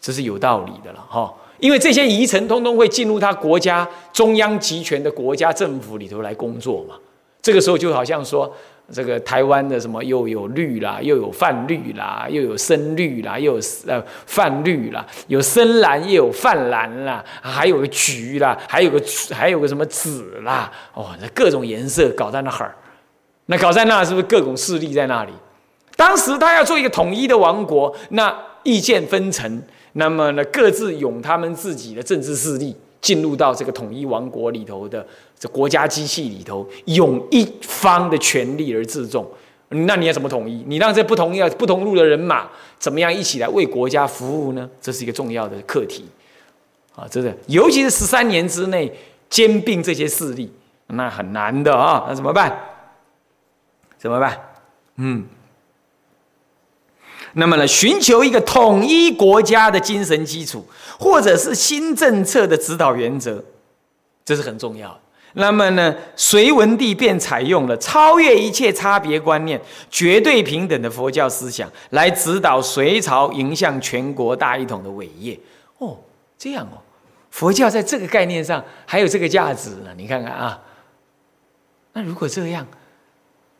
[0.00, 1.32] 这是有道理的了哈。
[1.58, 6.94] 因为这些遗臣通通会进入他国家中央集权的国家政府里头来工作嘛，
[7.40, 8.54] 这个时候就好像说，
[8.92, 22.74] 这个台湾的什么又有绿啦，又有泛绿啦，又有深绿啦，又有呃泛绿啦，有深蓝又有泛蓝啦，还有个橘啦，还有个还有个什么紫啦，哦，那各种颜色搞在那儿，
[23.46, 25.32] 那搞在那是不是各种势力在那里？
[25.96, 29.62] 当时他要做一个统一的王国，那意见分层。
[29.94, 35.06] 那么呢，各自用他们自己的政治势力进入到这个统一王国里头的
[35.38, 39.28] 这国家机器里头，用一方的权力而自重。
[39.68, 40.62] 那你要怎么统一？
[40.66, 44.70] 你让这不同要不同路的人马怎么样一起来为国家服务呢？
[44.80, 46.06] 这是一个重要的课题
[46.94, 47.06] 啊！
[47.10, 48.90] 真的，尤其是十三年之内
[49.28, 50.52] 兼并这些势力，
[50.86, 52.06] 那很难的啊！
[52.08, 52.56] 那怎么办？
[53.98, 54.40] 怎么办？
[54.96, 55.26] 嗯。
[57.32, 60.64] 那么呢，寻求一个统一国家的精神基础，
[60.98, 63.44] 或者是新政策的指导原则，
[64.24, 65.00] 这是很重要的。
[65.34, 69.60] 那么呢，隋文帝便采用了超越一切差别观念、
[69.90, 75.38] 绝对平等的佛教思想，来指导隋朝迎向全国大一统的伟业。
[75.76, 75.98] 哦，
[76.38, 76.80] 这样哦，
[77.30, 79.90] 佛教在这个概念上还有这个价值呢。
[79.96, 80.58] 你看看啊，
[81.92, 82.66] 那如果这样，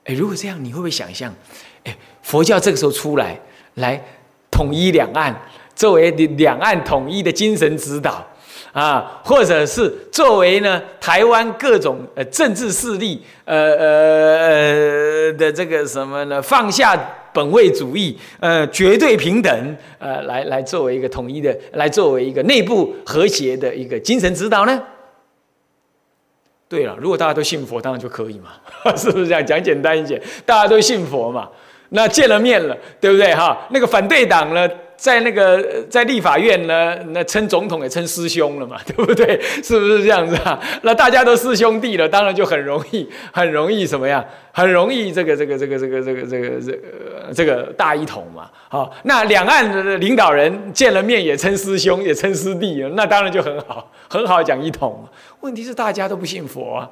[0.04, 1.34] 哎，如果这样，你会不会想象，
[1.84, 3.38] 哎，佛教这个时候出来，
[3.74, 4.02] 来
[4.50, 5.38] 统一两岸，
[5.74, 8.26] 作为两岸统一的精神指导？
[8.76, 16.94] 啊，或者是作为呢台湾各种呃政治势力呃呃的这个什么呢放下
[17.32, 24.82] 本位主义呃绝对平等呃来来作为一个统一的来作为一个内部和谐的一个精神指导呢？
[26.68, 28.50] 对了，如果大家都信佛，当然就可以嘛，
[28.94, 30.20] 是不是这样讲简单一点？
[30.44, 31.48] 大家都信佛嘛，
[31.88, 33.66] 那见了面了，对不对哈？
[33.70, 34.68] 那个反对党呢？
[34.96, 39.38] 在那个在立法院呢，那称总统也称师兄了嘛， 对不对？
[39.62, 40.58] 是不是这样子啊？
[40.82, 44.24] 那大家都师兄弟了，当然就很容易，很容易什么样？
[44.52, 48.50] 很容易这个这个这个这个这个这个这个这个大一统嘛。
[48.68, 55.06] 好，那两岸的领导人见了面也称师兄，也称师弟，那当然就很好，很好讲一统。
[55.40, 56.90] 问题是大家都不信佛啊，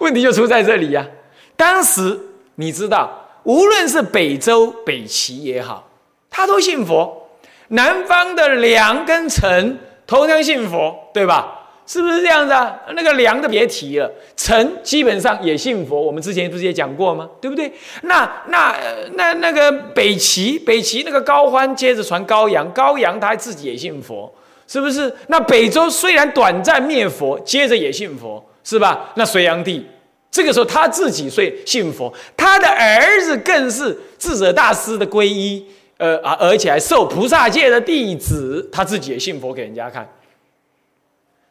[0.00, 1.54] 问题就出在这里呀、啊。
[1.54, 2.18] 当时
[2.54, 3.10] 你知道，
[3.44, 5.82] 无论是北周、北齐也好。
[6.28, 7.25] 他都信佛，
[7.68, 11.52] 南方的梁跟陈同样信佛，对吧？
[11.88, 12.76] 是不是这样子啊？
[12.96, 16.00] 那个梁的别提了，陈基本上也信佛。
[16.00, 17.30] 我们之前不是也讲过吗？
[17.40, 17.72] 对不对？
[18.02, 18.74] 那那
[19.14, 24.32] 那那个北齐，北齐那个高欢接着传高阳，高阳他自己也信佛，
[24.66, 25.14] 是不是？
[25.28, 29.12] 那北周虽然短暂灭佛，接着也信佛，是吧？
[29.14, 29.86] 那隋炀帝
[30.28, 35.64] 这个时候他自己虽信佛，他的儿子更是智者大师的皈依。
[35.98, 40.06] 呃啊，而且还受菩萨界的弟子，他自己也信佛给人家看，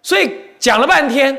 [0.02, 1.38] 所以讲了半天，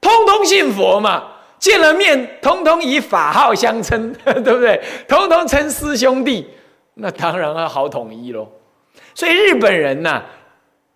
[0.00, 1.24] 通通信佛嘛，
[1.58, 4.80] 见了面，通通以法号相称， 对不对？
[5.06, 6.46] 通通称师兄弟，
[6.94, 8.48] 那当然要好统一喽。
[9.14, 10.22] 所以日本人呐，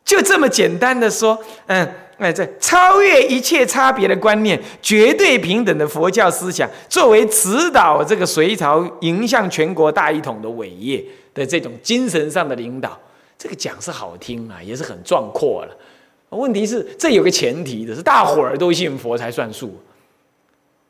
[0.05, 1.89] 就这么简单的说，嗯。
[2.19, 11.01] 哎，这超越一切差别的观念，绝对平等的佛教思想，作为指导这个隋朝迎向全国大一统的伟业
[11.39, 12.99] 的这种精神上的领导，
[13.39, 15.77] 这个讲是好听啊，也是很壮阔了。
[16.31, 19.81] 问题是，这有个前提的是，大伙儿都信佛才算数，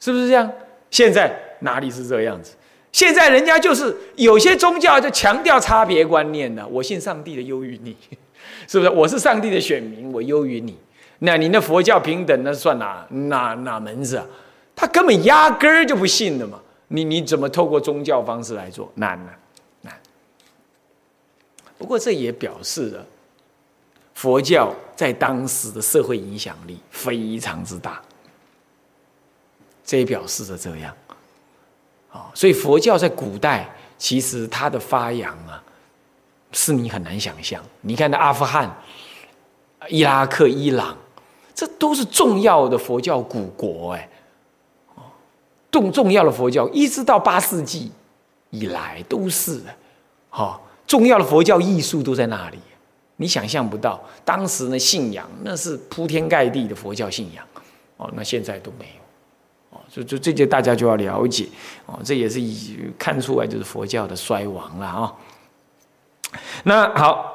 [0.01, 0.51] 是不是这样？
[0.91, 2.55] 现在哪里是这样子？
[2.91, 7.95] 现在人家就是有些宗教就强调差别观念的，我信上帝的优于你，
[8.67, 8.91] 是不是？
[8.91, 10.77] 我是上帝的选民，我优于你。
[11.21, 14.27] 那你那佛教平等，那算哪哪哪门子啊？
[14.75, 16.59] 他根本压根儿就不信的嘛！
[16.89, 18.91] 你你怎么透过宗教方式来做？
[18.95, 19.31] 难呢，
[21.79, 23.07] 不过这也表示了
[24.13, 28.03] 佛教在当时的社会影响力非常之大。
[29.85, 30.95] 这也表示着这样，
[32.11, 35.63] 啊，所以佛教在古代其实它的发扬啊，
[36.53, 37.65] 是你很难想象。
[37.81, 38.77] 你看那阿富汗、
[39.89, 40.97] 伊拉克、伊朗。
[41.55, 44.09] 这都是重要的佛教古国，哎，
[44.95, 45.03] 哦
[45.73, 47.91] 重重要的佛教，一直到八世纪
[48.51, 49.75] 以来都是的，
[50.31, 52.59] 哈，重要的佛教艺术都在那里，
[53.19, 57.45] 你想象不到，当时呢信仰那是铺天盖地的佛教信仰，
[57.99, 61.47] 哦，那现在都没有，哦，就就这些大家就要了解，
[61.87, 65.15] 哦，这也是以看出来就是佛教的衰亡了啊。
[66.65, 67.33] 那好，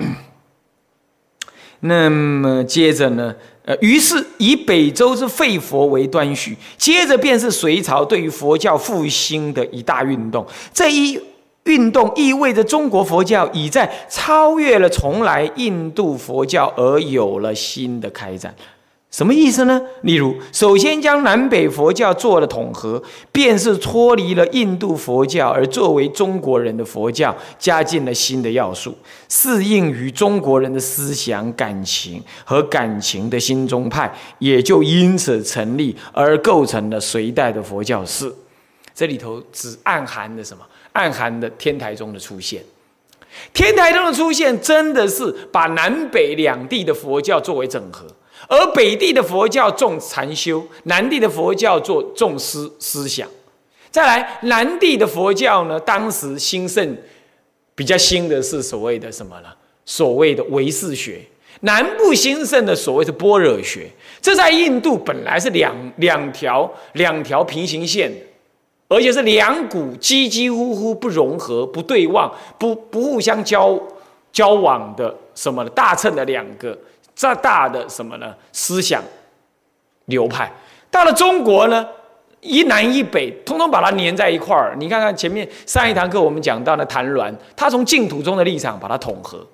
[1.81, 3.35] 那么接着呢？
[3.65, 10.45] 呃，于是以北周之废佛为端绪，接着便是隋朝对于佛教复兴的一大运动。
[10.73, 11.17] 这一
[11.65, 18.53] 运动意味着中国佛教已在超越了从来印度佛教而有了新的开展。
[19.09, 19.79] 什么意思呢？
[20.01, 22.99] 例如，首先将南北佛教做了统合，
[23.31, 28.97] 便是脱离了印度佛教，而作为中国人的佛教，加进了新的要素，
[29.29, 38.35] 适应于中国人的思想、感情和感情的新宗派，也就因此成立，而构成了隋代的佛教寺。
[38.95, 40.63] 这里头只暗含的什么？
[40.93, 42.63] 暗含的天台宗的出现。
[43.51, 48.05] 天台宗的出现，真的是把南北两地的佛教作为整合。
[48.47, 53.27] 而北地的佛教重禅修，南地的佛教做重思思想。
[53.89, 56.97] 再来，南地的佛教呢，当时兴盛
[57.73, 59.49] 比较兴的是所谓的什么呢？
[59.85, 61.21] 所谓的唯识学。
[61.61, 63.89] 南部兴盛的所谓的般若学。
[64.21, 68.11] 这在印度本来是两两条两条平行线，
[68.95, 73.79] 而且是两股几几乎乎不融合、不对望、不不互相交
[74.31, 76.77] 交往的什么的大乘的两个。
[77.15, 78.33] 这大的什么呢？
[78.51, 78.99] 思想
[80.05, 80.51] 流派
[80.89, 81.87] 到了中国呢，
[82.41, 84.75] 一南一北，通通把它粘在一块儿。
[84.79, 89.45] 你看看前面上一堂课我们讲到的谭鸾，他从净土中的立场把它统合。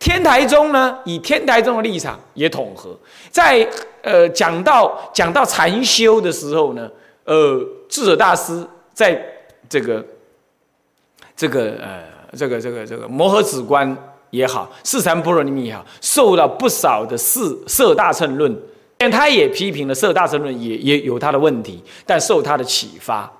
[0.00, 2.98] 天台宗呢，以天台宗的立场也统合，
[3.30, 3.64] 在
[4.02, 6.90] 呃讲到讲到禅修的时候呢，
[7.28, 9.22] 呃智者大师在
[9.68, 10.04] 这个
[11.36, 12.02] 这个呃
[12.34, 13.96] 这个这个这个摩诃止观
[14.30, 18.56] 也好，四禅般若里面也好，受到不少的四色大乘论，
[18.96, 23.30] 但他也批评了色大乘论也也有他的问题，但受他的启发，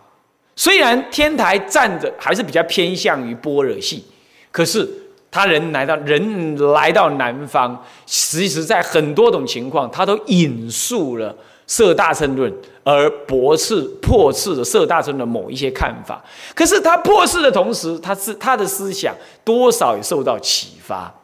[0.55, 4.05] 虽然天台站着还是比较偏向于般若系，
[4.53, 4.87] 可是。
[5.31, 12.51] 他人来到人来到南方，其实在很多种情况，他都引述了色大乘论，
[12.90, 16.24] 而驳斥破斥了色大乘的某一些看法。
[16.55, 21.14] 可是他破斥的同时，他是他的思想多少也受到启发。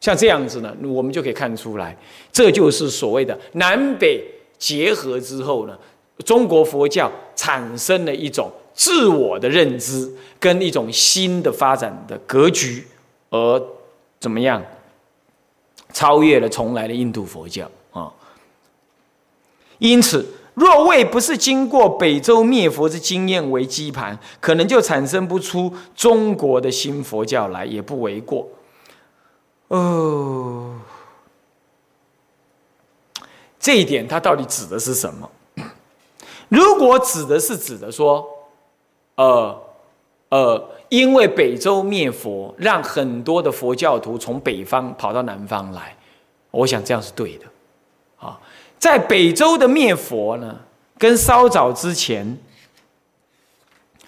[0.00, 1.96] 像这样子呢，我们就可以看出来，
[2.30, 4.24] 这就是所谓的南北
[4.58, 5.76] 结合之后呢，
[6.24, 12.86] 中国佛教产生了一种自我的认知跟一种新的发展的格局。
[13.30, 13.60] 而
[14.20, 14.62] 怎么样
[15.92, 18.12] 超越了从来的印度佛教啊？
[19.78, 28.48] 因此，若为不是经过北周灭佛之经验为基盘，可能就产生不出中国的新佛教来，也不为过。
[29.68, 30.78] 哦，
[33.58, 35.30] 这一点它到底指的是什么？
[36.48, 38.26] 如果指的是指的说，
[39.16, 39.62] 呃，
[40.28, 40.68] 呃。
[40.92, 45.96] 因为北周灭佛，让很多的佛教徒从北方跑到南方来，
[46.50, 47.46] 我想这样是对的。
[48.18, 48.38] 啊，
[48.82, 50.58] 在北周的灭佛呢，
[50.98, 52.36] 跟稍早之前，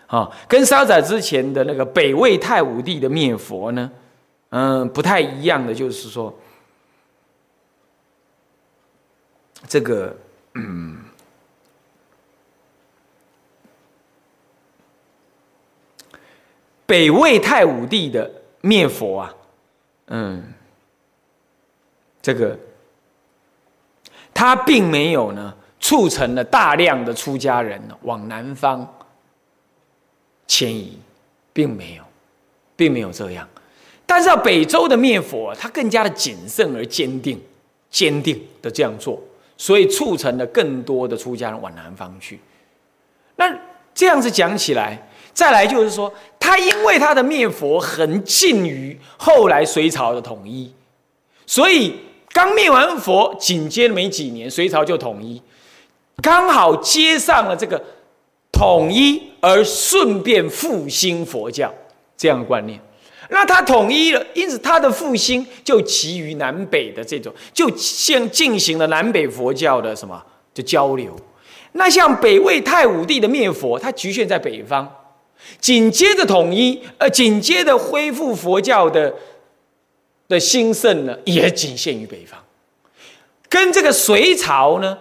[0.09, 3.89] 啊，跟稍早之前的那个北魏太武帝的灭佛呢，
[4.49, 6.37] 嗯，不太一样的，就是说，
[9.69, 10.17] 这个，
[10.55, 10.99] 嗯。
[16.85, 18.29] 北魏太武帝的
[18.61, 19.35] 灭佛啊，
[20.09, 20.53] 嗯，
[22.21, 22.59] 这个
[24.35, 28.87] 他并没有呢，促成了大量的出家人往南方
[30.47, 30.99] 迁移，
[31.53, 32.03] 并没有，
[32.77, 33.49] 并没有这样。
[34.05, 37.41] 但是北周的灭佛，他更加的谨慎而坚定，
[37.89, 39.19] 坚定的这样做，
[39.57, 42.41] 所以促成了更多的出家人往南方去。
[43.37, 43.57] 那
[43.95, 45.09] 这样子讲起来。
[45.33, 50.73] 再来就是说，他因为他的灭佛很近于后来隋朝的统一，
[51.45, 51.99] 所以
[52.35, 55.41] 刚灭完佛，紧接着没几年，隋朝就统一，
[56.21, 57.81] 刚好接上了这个
[58.51, 61.73] 统一而顺便复兴佛教
[62.17, 62.79] 这样的观念。
[63.31, 70.21] 那他统一了，因此他的复兴就基于南北的这种，就先进行了南北佛教的什么
[70.53, 71.15] 就交流。
[71.73, 74.93] 那像北魏太武帝的灭佛，它局限在北方。
[75.61, 79.15] 紧接着统一，呃，紧接着恢复佛教的
[80.29, 82.39] 的兴盛呢，也仅限于北方。
[83.49, 84.99] 跟这个隋朝呢，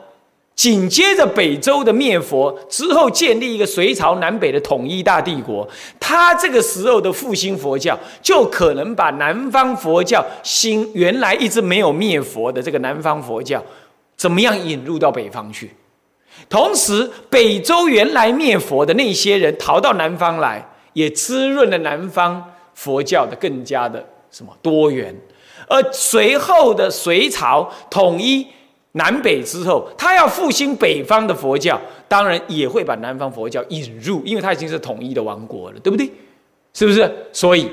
[0.55, 5.67] 紧接着北周的灭佛之后，建立一个隋朝南北的统一大帝国。
[5.99, 13.63] 他这个时候的复兴佛教，就可能把南方佛教新原来一直没有灭佛的这个南方佛教，
[14.15, 15.71] 怎么样引入到北方去？
[16.49, 25.15] 同时，北周原来灭佛的那些人逃到南方来，也滋润了南方佛教的更加的什么多元。
[25.69, 28.46] 而随后的隋朝统一
[28.92, 31.79] 南北之后，他要复兴北方的佛教，
[32.10, 36.12] 当然也会把南方佛教引入，因为他已经是统一的王国了，对不对？
[36.73, 37.10] 是不是？
[37.31, 37.71] 所以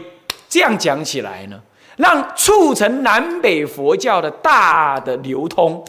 [0.49, 1.61] 这样讲起来呢，
[1.97, 5.85] 让促成南北佛教的大的流通。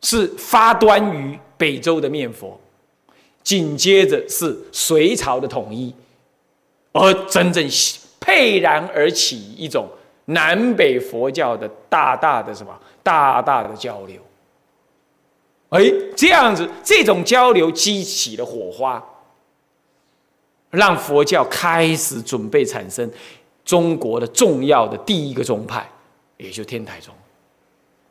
[0.00, 2.56] 是发端于北周的灭佛，
[3.42, 5.92] 紧接着是隋朝的统一，
[6.92, 7.68] 而真正
[8.28, 9.88] 沛然而起一种
[10.26, 14.20] 南北佛教的大大的什么大大的交流。
[15.70, 15.80] 哎，
[16.14, 19.02] 这样子，这种交流激起了火花，
[20.68, 23.10] 让佛教开始准备产生
[23.64, 25.88] 中国的重要的第一个宗派，
[26.36, 27.14] 也就天台宗。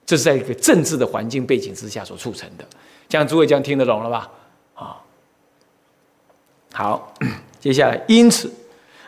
[0.04, 2.66] 这是在一个政治的环境背景之下所促成的，
[3.08, 4.32] 这样诸位这样听得懂了吧？
[4.74, 4.98] 啊，
[6.74, 7.14] 好，
[7.60, 8.52] 接下来，因此，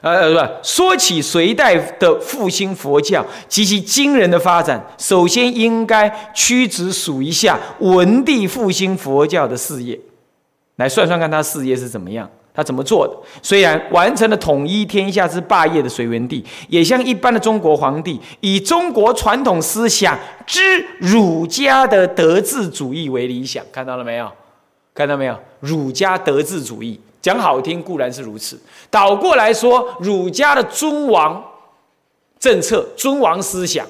[0.02, 10.00] 呃呃，不，说起隋代的复兴佛教及其惊人的发展，首先应该屈指数一下文帝复兴佛教的事业，
[10.78, 12.30] 来算算看他事业是怎么样。
[12.52, 13.16] 他怎么做的？
[13.42, 23.64] 虽然完成了统一天下之霸业的隋文帝，也像一般的中国皇帝，以中国传统思想之儒家的德治主义为理想。
[23.72, 24.30] 看到了没有？
[24.94, 25.40] 看到没有？
[25.62, 28.60] 儒家德治主义讲好听固然是如此，
[28.90, 31.44] 倒过来说，儒家的尊王
[32.40, 33.86] 政策、尊王思想、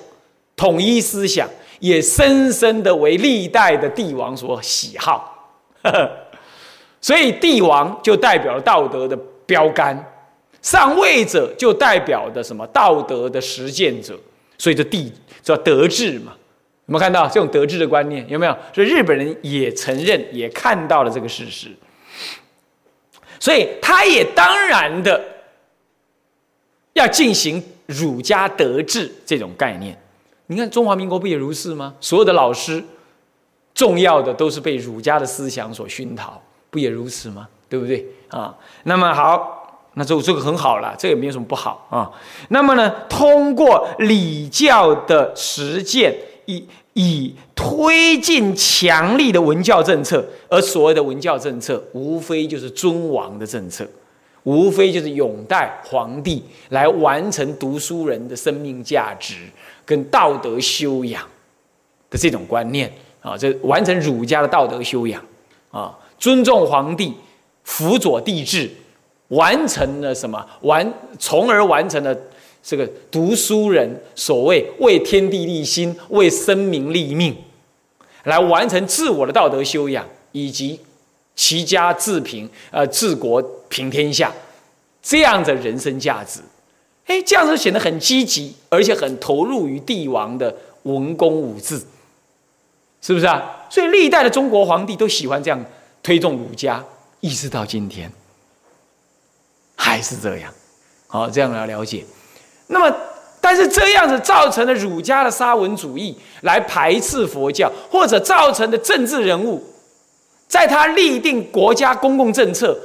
[0.56, 1.48] 统一思想，
[1.80, 5.54] 也深深的为历代的帝王所喜好。
[7.00, 9.98] 所以帝王就代表了道德的标杆，
[10.62, 14.20] 上位者就代表的什么道德的实践者。
[14.58, 16.34] 所以这帝叫德治嘛。
[16.88, 18.28] 有没有看到这种德治的观念？
[18.28, 18.58] 有没有？
[18.74, 21.70] 所以日本人也承认，也看到了这个事实。
[23.40, 25.24] 所以他也当然的
[26.94, 29.98] 要进行儒家德治这种概念。
[30.48, 31.96] 你看中华民国不也如是吗？
[32.00, 32.84] 所有的老师
[33.74, 37.48] 重要的都是被儒家的思想所熏陶，不也如此吗？
[37.68, 38.56] 对不对啊？
[38.84, 42.12] 那么好，那这这个很好了，这个没有什么不好啊。
[42.50, 46.16] 那么呢，通过礼教的实践。
[46.50, 53.88] 以以推进强力的文教政策，而所谓的文教政策，无非就是尊王的政策，
[54.44, 59.36] 无非就是拥戴皇帝来完成读书人的生命价值
[59.86, 61.24] 跟道德修养
[62.10, 65.24] 的这种观念啊，这完成儒家的道德修养
[65.72, 67.14] 啊，尊重皇帝，
[67.64, 68.70] 辅佐帝制，
[69.30, 70.46] 完成了什么？
[70.62, 72.18] 完，从而完成了。
[72.62, 77.36] 这个读书人所谓为天地立心，为生民立命，
[78.24, 80.80] 来完成自我的道德修养，以及
[81.36, 84.34] 齐家治平，呃，治国平天下，
[85.02, 86.42] 这样的人生价值，
[87.06, 91.82] 哎，这样子显得很积极，而且很投入于帝王的文公武治，
[93.02, 93.66] 是不是啊？
[93.70, 95.66] 所以历代的中国皇帝都喜欢这样
[96.04, 96.84] 推动儒家，
[97.22, 98.12] 一直到今天
[99.76, 100.54] 还是这样。
[101.08, 102.04] 好，这样来了解。
[102.72, 102.96] 那么，
[103.42, 109.64] 但是这样子造成了儒家的沙文主义来排斥佛教，或者造成的政治人物，
[110.48, 112.80] 在他立定国家公共政策，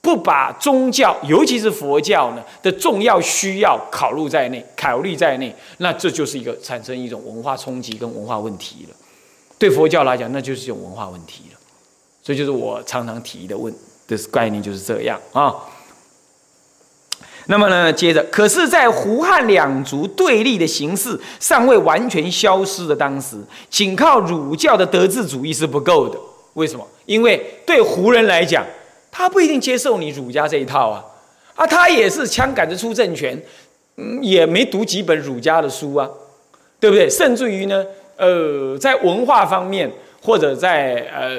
[0.00, 8.94] 不把宗教，尤其是佛教呢的重要需要考虑在内，考虑在内，那这就是一个产生一种文化冲击跟文化问题了。
[9.58, 11.58] 对佛教来讲，那就是一种文化问题了。
[12.22, 13.74] 所以就是我常常提的问
[14.06, 15.54] 的概念就是这样啊。
[17.46, 23.36] 那么呢，接着，可是，在胡汉两族对立的形势尚未完全消失的当时，
[23.68, 26.18] 仅靠儒教的德治主义是不够的。
[26.54, 26.86] 为什么？
[27.04, 28.64] 因为对胡人来讲，
[29.10, 31.04] 他不一定接受你儒家这一套啊，
[31.54, 33.38] 啊，他也是枪杆子出政权，
[33.98, 36.08] 嗯，也没读几本儒家的书啊，
[36.80, 37.10] 对不对？
[37.10, 37.84] 甚至于呢，
[38.16, 39.92] 呃，在文化方面
[40.22, 41.36] 或者在呃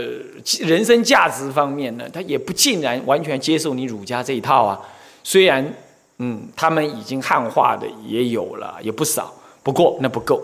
[0.59, 4.79] 人生价值方面呢，他也不尽然完全接受你儒家这一套啊，
[5.23, 5.73] 虽然。
[6.17, 9.33] 嗯，他们已经汉化的也有了，也不少。
[9.61, 10.41] 不过那不够，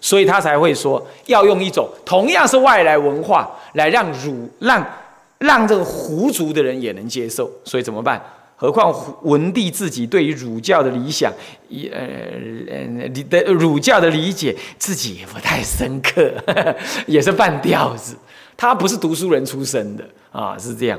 [0.00, 4.84] 所以他才会说要用一种同样是外来文化来让儒让
[5.38, 7.50] 让这个胡族的人也能接受。
[7.64, 8.20] 所以怎么办？
[8.56, 11.32] 何况文帝自己对于儒教的理想，
[11.68, 16.32] 也呃你的儒教的理解自己也不太深刻，
[17.06, 18.16] 也是半吊子。
[18.56, 20.98] 他不是读书人出身的啊，是这样。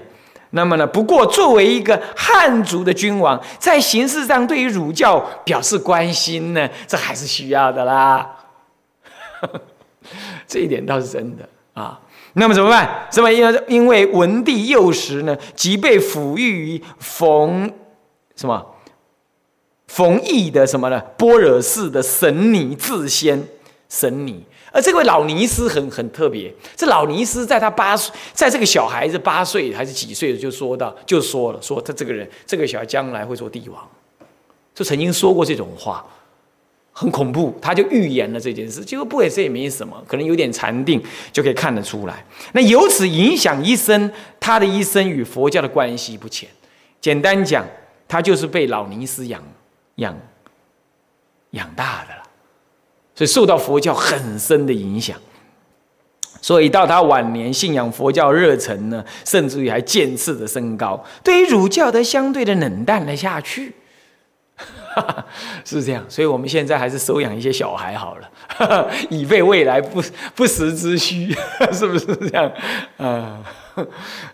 [0.55, 0.87] 那么呢？
[0.87, 8.25] 不过作为一个汉族的君王，在形式上对于儒教表示关心呢，这还是需要的啦。
[10.47, 11.99] 这一点倒是真的啊。
[12.37, 13.05] 那么怎么办？
[13.11, 13.29] 什么？
[13.31, 17.69] 因为因为文帝幼时呢，即被抚育于冯
[18.37, 18.65] 什么
[19.87, 21.01] 冯异的什么呢？
[21.17, 23.45] 般若寺的神尼自仙
[23.89, 24.45] 神尼。
[24.75, 33.81] 而这位老尼斯很很特别，这老尼斯在他八岁，在这个小孩子八岁还是几岁就说到，就说了，说他这个人，这个小孩将来会做帝王，
[34.73, 36.05] 就曾经说过这种话，
[36.91, 38.83] 很恐怖，他就预言了这件事。
[38.83, 41.01] 结果不也这也没什么，可能有点禅定
[41.31, 42.25] 就可以看得出来。
[42.51, 44.11] 那由此影响一生，
[44.41, 46.49] 他的一生与佛教的关系不浅。
[46.99, 47.65] 简单讲，
[48.09, 49.41] 他就是被老尼斯养
[49.95, 50.13] 养
[51.51, 52.24] 养大的了。
[53.15, 55.17] 所以受到佛教很深的影响，
[56.41, 61.01] 所以到他晚年信仰佛教热忱呢，甚至于还渐次的升高。
[61.23, 63.73] 对于儒教的相对的冷淡了下去，
[65.63, 66.03] 是这样。
[66.09, 70.03] 所以我们现在还是收养一些小孩好了， 以备未来不
[70.35, 71.33] 不时之需，
[71.71, 72.51] 是不是这样？
[72.97, 73.39] 啊，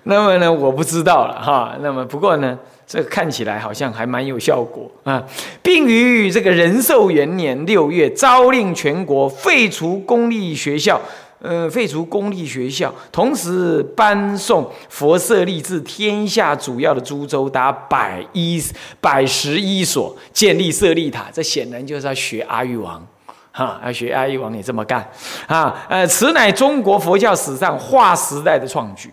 [0.04, 1.78] 那么呢，我不知道了哈。
[1.82, 2.58] 那么不过呢。
[2.92, 5.26] 这看起来好像还蛮有效果啊，
[5.64, 11.00] 并于这个仁寿元年六月，诏令全国废除公立学校，
[11.40, 18.62] 呃，废除公立学校，同时颁送佛舍利至天下主要的诸州达百一
[19.00, 21.28] 百十一所，建立舍利塔。
[21.32, 23.08] 这显然就是要学阿育王，
[23.54, 25.10] 哈，要学阿育王也这么干
[25.48, 29.10] 啊，呃，此乃中国佛教史上划时代的创举。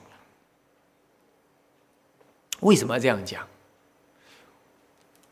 [2.58, 3.40] 为什么要这样讲？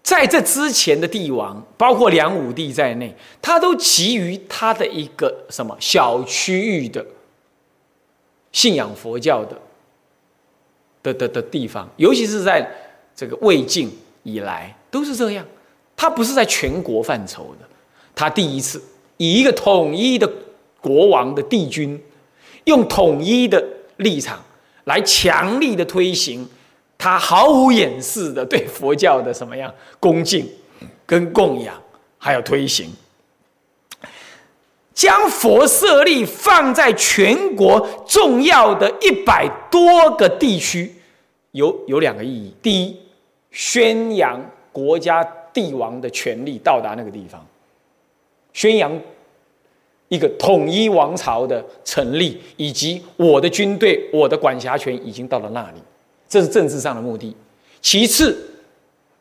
[0.07, 7.05] 在这之前的帝王，包括梁武帝在内，他都基于他的一个什么小区域的
[8.53, 9.61] 信仰佛教的
[11.03, 12.65] 的的的地方，尤其是在
[13.17, 13.91] 这个魏晋
[14.23, 15.45] 以来都是这样。
[15.97, 17.67] 他不是在全国范畴的，
[18.15, 18.81] 他第一次
[19.17, 20.33] 以一个统一的
[20.81, 22.01] 国王的帝君，
[22.67, 23.61] 用统一的
[23.97, 24.41] 立场
[24.85, 26.49] 来强力的推行。
[26.99, 30.49] 他毫无掩饰的对佛教的什么样恭敬、
[31.05, 31.75] 跟供养，
[32.19, 32.91] 还有推行，
[34.95, 40.95] 将佛舍利放在全国重要的一百多个地区，
[41.53, 42.99] 有有两个意义：第一，
[43.51, 44.41] 宣扬
[44.73, 45.23] 国家
[45.53, 47.47] 帝王的权力到达那个地方，
[48.53, 48.99] 宣扬
[50.09, 55.79] 一个统一王朝的成立，以及我的军队、我的管辖权已经到了那里。
[56.29, 57.37] 这是政治上的目的。
[57.81, 58.37] 其次，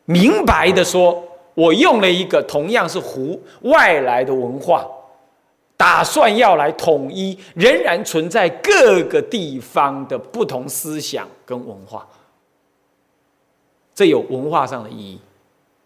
[0.04, 1.22] 明白的说，
[1.54, 4.86] 我用了一个同样是胡外来的文化，
[5.76, 12.06] 打算要来统一仍然存在各个地方的不同思想跟文化，
[13.94, 15.20] 这有文化上的意义。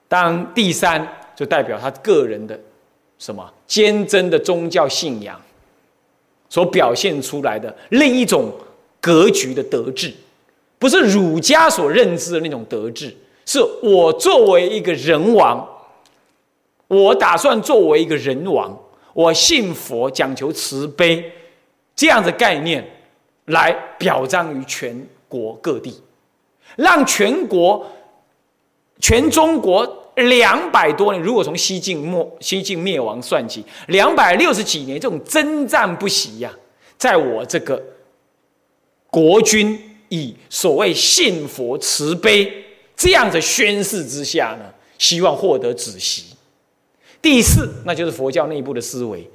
[0.08, 1.06] 当第三，
[1.36, 2.58] 就代表他个人的
[3.18, 5.40] 什么坚贞的宗教信仰
[6.48, 8.50] 所表现出来的另一种
[9.00, 10.12] 格局的德治。
[10.81, 13.14] 不是儒家所认知的那种德治，
[13.45, 15.68] 是我作为一个人王，
[16.89, 18.74] 我打算作为一个人王，
[19.12, 21.22] 我信佛，讲求慈悲，
[21.95, 22.83] 这样的概念
[23.45, 26.01] 来表彰于全国各地，
[26.76, 27.87] 让全国、
[29.01, 36.51] 全中国两百多年，如果从西晋末、西晋灭亡算起，两百六十几年这种征战不息呀，
[36.97, 37.83] 在我这个
[39.11, 39.78] 国君。
[40.11, 42.52] 以所谓信佛慈悲
[42.96, 44.66] 这样的宣誓之下呢，
[44.98, 46.36] 希望获得止息。
[47.22, 49.28] 第四，那就是佛教内部的思维，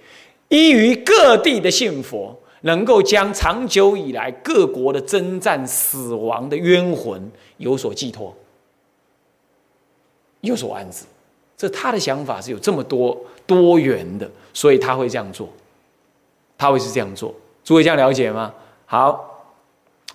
[0.50, 8.36] 依于各地的信佛，能够将长久以来各国的征战死亡的冤魂有所寄托，
[10.42, 11.06] 有所安置。
[11.56, 13.18] 这他的想法是有这么多
[13.48, 15.48] 多元的，所以他会这样做，
[16.58, 17.34] 他会是这样做。
[17.64, 18.54] 诸位这样了解吗？
[18.86, 19.32] 好。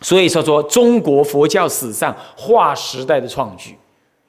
[0.01, 3.76] 所以说，说中国佛教史上划时代的创举，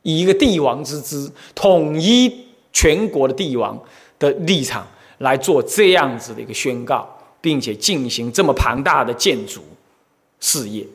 [0.02, 3.80] 以一个帝王之姿，统一全国的帝王
[4.20, 4.86] 的立场
[5.20, 7.08] 来做这样子的一个宣告，
[7.40, 9.62] 并且进行这么庞大的建筑
[10.42, 10.86] 事业，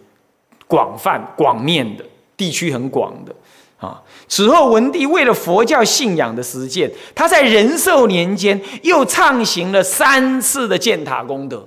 [0.66, 2.04] 广泛广面的
[2.36, 3.34] 地区很广的
[3.78, 4.02] 啊。
[4.28, 11.66] 此后，文帝为了佛教信仰的实践，他在仁寿年间又畅行了三次的建塔功德，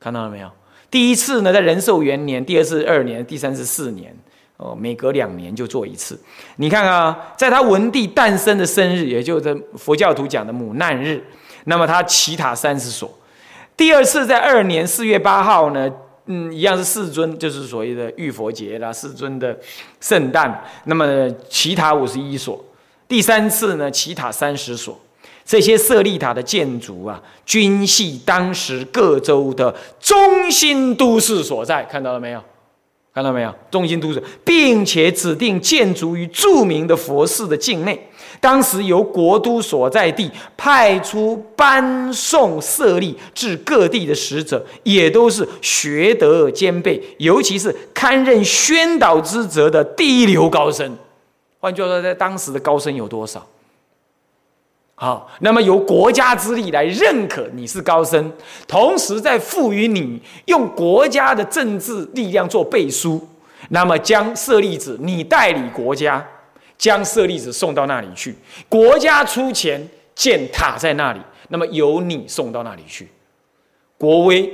[0.00, 0.50] 看到了没有？
[0.90, 4.16] 第一次呢，在仁寿元年；第二次二年；第三次四年。
[4.56, 6.18] 哦，每隔两年就做一次。
[6.56, 11.22] 你看啊，在他文帝诞生的生日，也就是佛教徒讲的母难日，
[11.66, 13.08] 那么他祈塔三十所。
[13.76, 15.88] 第二次在二年四月八号呢，
[16.26, 19.56] 嗯，一样是世尊，就是所谓的浴佛节啦，世尊的
[20.00, 22.64] 圣诞，那么祈塔五十一所。
[23.06, 25.00] 第三次呢，祈塔三十所。
[25.48, 32.42] 这些舍利塔的建筑啊，均系当时各州的中心都市所在，看到了没有？
[33.14, 33.54] 看到没有？
[33.70, 37.98] 中心都市，并且指定建筑于著名的佛寺的境内。
[38.40, 50.94] 当时由国都所在地派出搬送舍利至各地的使者，也都是学德兼备，尤其是堪任宣导之责的第一流高僧。
[51.58, 53.44] 换句话说，在当时的高僧有多少？
[55.00, 58.32] 好，那么由国家之力来认可你是高僧，
[58.66, 63.28] 同时再赋予你用国家的政治力量做背书，
[63.68, 66.26] 那么将舍利子你代理国家，
[66.76, 68.34] 将舍利子送到那里去，
[68.68, 71.20] 国家出钱建塔在那里，
[71.50, 73.06] 那么由你送到那里去，
[73.96, 74.52] 国威、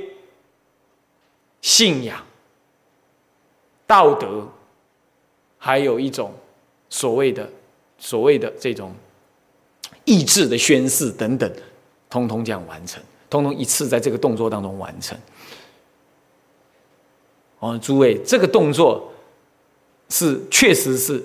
[1.59, 2.23] 信仰、
[3.87, 4.47] 道德，
[5.57, 6.31] 还有一种
[6.87, 7.49] 所谓的
[7.97, 8.93] 所谓的这种。
[10.05, 11.51] 意志的宣誓等等，
[12.09, 15.17] 通通这样完成，通通一次在这个动作当中完成。
[17.59, 19.11] 哦，诸位，这个动作
[20.09, 21.23] 是确实是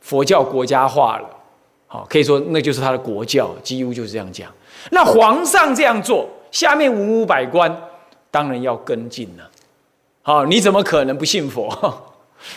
[0.00, 1.28] 佛教国家化了，
[1.86, 4.52] 好，可以说那就是他的国教，几乎就是这样讲。
[4.90, 7.74] 那皇上这样做，下面文武百官
[8.30, 9.48] 当然要跟进了。
[10.22, 11.68] 好，你怎么可能不信佛？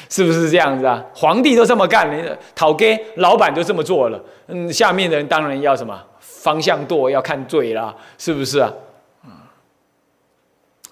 [0.09, 1.03] 是不是这样子啊？
[1.13, 8.71] 皇帝都这么干，你讨给老板都这么做了，嗯，下面的人当然要什么方向舵要看对啦，是不是啊？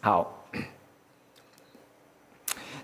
[0.01, 0.45] 好，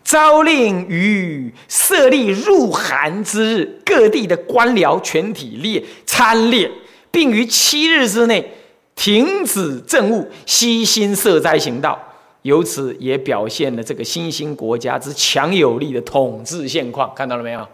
[0.03, 6.71] 诏令于设立入寒之日，各地的官僚全体列参列，
[7.09, 8.53] 并于七日之内
[8.95, 11.99] 停止政务，悉心设斋行道。
[12.47, 17.67] 由此也表现了这个新兴国家之强有力的统治现况，看到了没有？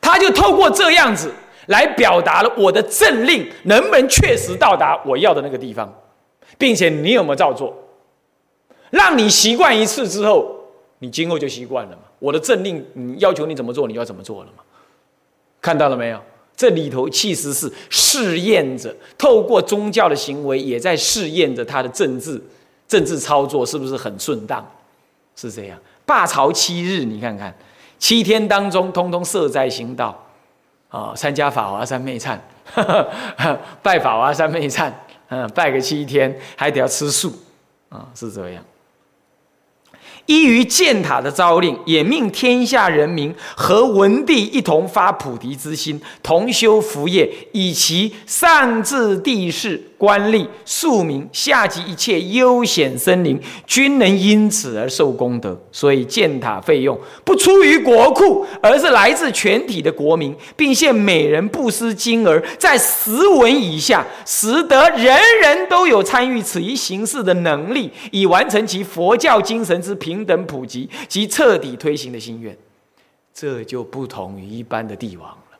[0.00, 1.32] 他就透过这样子
[1.66, 5.92] 来表达了我的政令能不能确实到达我要的那个地方，
[6.56, 7.76] 并且你有没有照做？
[8.90, 10.60] 让你习惯一次之后。
[11.00, 12.02] 你今后就习惯了嘛？
[12.20, 14.62] 我的政令，你要求你怎么做，你要怎么做了嘛？
[15.60, 16.20] 看到了没有？
[16.54, 22.40] 这里头其实是试验着，透过宗教的行为，也在试验着他的政治
[22.92, 24.62] 政治操作是不是很顺当？
[25.34, 25.78] 是这样。
[26.04, 27.56] 罢朝七日，你看看，
[27.98, 30.26] 七天当中，通通设斋行道，
[30.90, 32.38] 啊，参加法华三昧忏，
[33.82, 34.92] 拜法华三昧忏，
[35.30, 37.32] 嗯，拜个七天，还得要吃素，
[37.88, 38.62] 啊，是这样。
[40.26, 49.82] 依于建塔的诏令，也命天下人民和文帝一同发菩提之心，同修福业，以其上至地势。
[50.02, 55.56] 官吏、庶民，下级一切悠闲森林，均能因此而受功德。
[55.70, 72.58] 所以建塔费用不出于国库，而是来自全体的国民，并现每人布施金额在十文以下，使得人人都有参与此一形式的能力，以完成其佛教精神之平等普及及彻底推行的心愿。
[73.32, 75.56] 这就不同于一般的帝王了，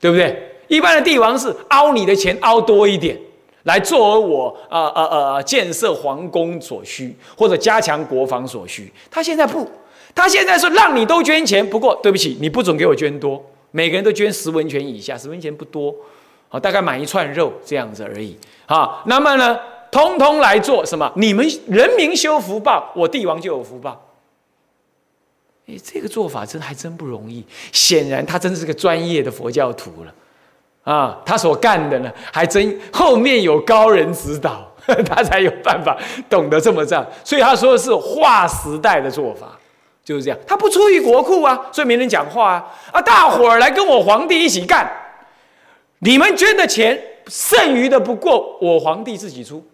[0.00, 0.50] 对不对？
[0.68, 3.20] 一般的帝王是凹你的钱凹多一点。
[3.64, 8.92] 来作为我呃呃呃建设皇宫所需，或者加强国防所需。
[9.10, 9.70] 他现在不，
[10.14, 15.94] 他现在说让你都捐钱，不过对不起，你不准给我捐多，每个人都捐十文钱以下，十文钱不多，
[16.48, 18.36] 好，大概买一串肉这样子而已。
[18.66, 19.58] 好，那么呢，
[19.90, 21.12] 通通来做什么？
[21.16, 24.06] 你们人民修福报，我帝王就有福报。
[25.66, 27.44] 哎，这个做法真还真不容易。
[27.72, 30.14] 显然他真是个专业的佛教徒了。
[30.82, 34.66] 啊，他所干的呢，还真后面有高人指导，
[35.06, 35.96] 他才有办法
[36.28, 37.06] 懂得这么这样。
[37.22, 39.58] 所以他说的是划时代的做法，
[40.02, 40.38] 就是这样。
[40.46, 42.66] 他不出于国库啊，所以没人讲话啊。
[42.92, 44.90] 啊，大伙儿来跟我皇帝一起干，
[45.98, 49.64] 你们捐的钱剩余的不过我皇帝自己出，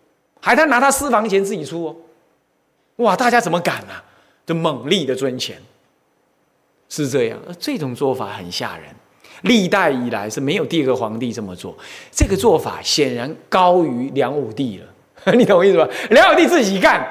[0.41, 1.97] 还他拿他私房钱自己出哦。
[2.97, 4.03] 哇，大家怎么敢啊？
[4.45, 5.57] 就猛力的捐钱，
[6.89, 7.39] 是这样。
[7.59, 8.87] 这种做法很吓人。
[9.43, 11.77] 历代以来是没有第二个皇帝这么做，
[12.11, 14.87] 这个做法显然高于梁武帝了。
[15.35, 15.89] 你懂我意思吧？
[16.11, 17.05] 梁武帝自己干，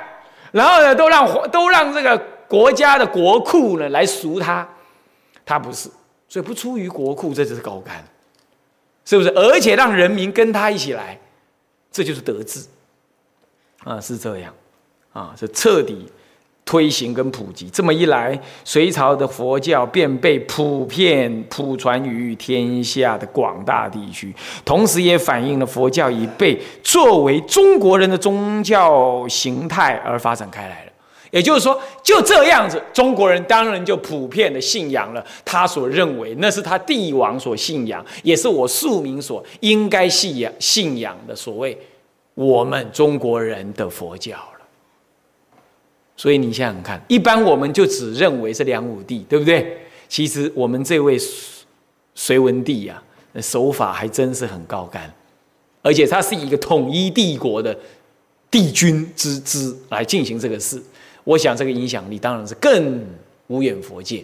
[0.52, 2.18] 然后呢，都让都让这个
[2.48, 4.68] 国家的国库呢来赎他，
[5.46, 5.90] 他不是，
[6.30, 8.04] 所以不出于国库，这就是高干，
[9.04, 9.30] 是不是？
[9.30, 11.20] 而且让人民跟他一起来，
[11.92, 12.66] 这就是德治
[13.84, 14.54] 啊，是这样
[15.12, 16.10] 啊，是彻底。
[16.66, 24.34] 推行跟普及，这么一来，隋朝的佛教便被普遍普传于天下的广大地区，
[24.66, 30.92] 同时也反映了佛教已被作为中国人的宗教形态而发展开来了。
[31.30, 41.78] 也就是说，就这样子，中国人当然就普遍的信仰了他所认为那是他帝王所信仰，也是我庶民所应该信仰信仰的所谓
[42.34, 44.36] 我们中国人的佛教。
[46.18, 49.78] 所以你想想看，一般我们就只认为是梁武帝，对不对？
[50.08, 51.18] 其实我们这位
[52.14, 53.02] 隋文帝呀，
[53.42, 55.14] 手法还真是很高干，
[55.82, 57.78] 而且他是一个统一帝国的
[58.50, 60.82] 帝君之之来进行这个事。
[61.26, 63.04] 我想这个影响力当然是更
[63.48, 64.24] 无远佛界，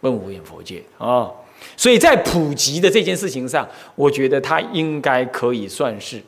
[0.00, 1.28] 更无远佛界啊！
[1.76, 3.66] 所以在普及的这件事情上，
[3.96, 6.22] 我觉得他应该可以算是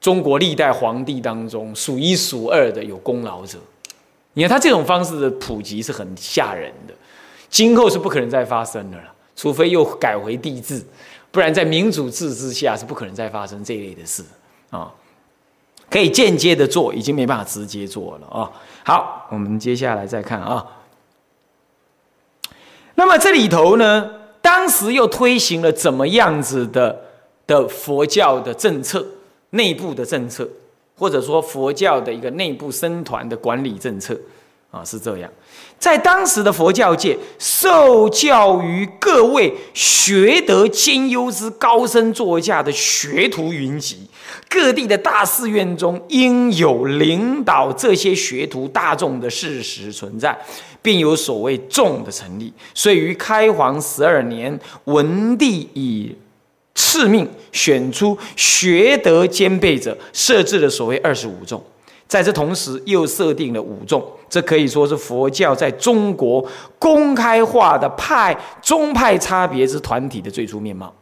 [0.00, 3.58] 中国历代皇帝当中数一数二的有功劳者。
[4.34, 6.94] 你看他这种方式的普及是很吓人的，
[7.50, 9.04] 今后是不可能再发生的了，
[9.36, 10.82] 除非又改回帝制，
[11.30, 14.24] 不然在民主制之下是不可能再发生这一类的事
[14.70, 14.90] 啊。
[15.90, 18.50] 可以间接的做，已经没办法直接做了啊。
[18.82, 20.66] 好，我们接下来再看啊。
[22.94, 24.10] 那么这里头呢，
[24.40, 26.98] 当时又推行了怎么样子的
[27.46, 29.06] 的佛教的政策，
[29.50, 30.48] 内部的政策。
[30.96, 34.18] 或者说佛教的一个内部僧团的管理政策，
[34.70, 35.30] 啊，是这样。
[35.78, 44.08] 在当时的佛教界，受教于各位学得兼优之高僧作家的学徒云集，
[44.48, 50.38] 各地的大寺院中应有领导这些学徒大众的事实存在，
[50.80, 52.52] 并有所谓众的成立。
[52.72, 56.14] 所以于开皇十二年，文帝以。
[56.74, 61.62] 赐命选出学德兼备者，设置了所谓二十五众。
[62.06, 66.46] 在这同时又设定了五众，这可以说是佛教在中国
[66.78, 70.94] 公开化的派宗派差别之团体的最初面貌。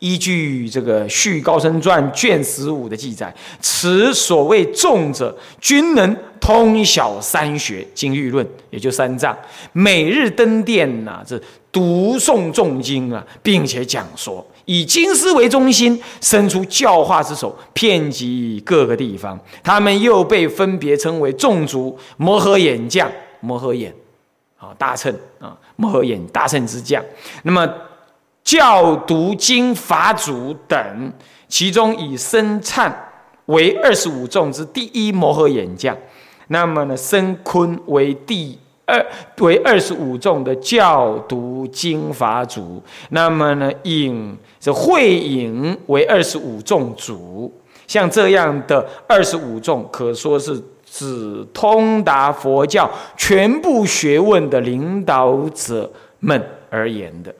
[0.00, 9.36] 依据这个《续高僧传》卷十五的记载，此所谓众者，均能通晓三学、经律论，也就三藏，
[9.72, 11.40] 每日登殿呐，这
[11.72, 19.36] 读诵众经啊，并且讲说，以经师为中心，伸出教化之手，遍及各个地方。
[19.64, 23.10] 他们又被分别称为众族、摩诃眼将、
[23.40, 23.92] 摩诃眼，
[24.58, 27.02] 啊，大乘啊，摩诃眼大乘之将。
[27.42, 27.68] 那么。
[28.44, 31.12] 教读经法祖等，
[31.48, 32.90] 其中以僧璨
[33.44, 35.94] 为二十五众之第一摩诃眼将，
[36.46, 38.58] 那么呢，僧坤为第
[38.88, 39.06] 二
[39.40, 47.52] 为二十五众的教读经法主，那么呢，引这会引为二十五众主，
[47.86, 57.34] 像这样的二十五众，可说是指通达佛教全部学问的领导者们而言的。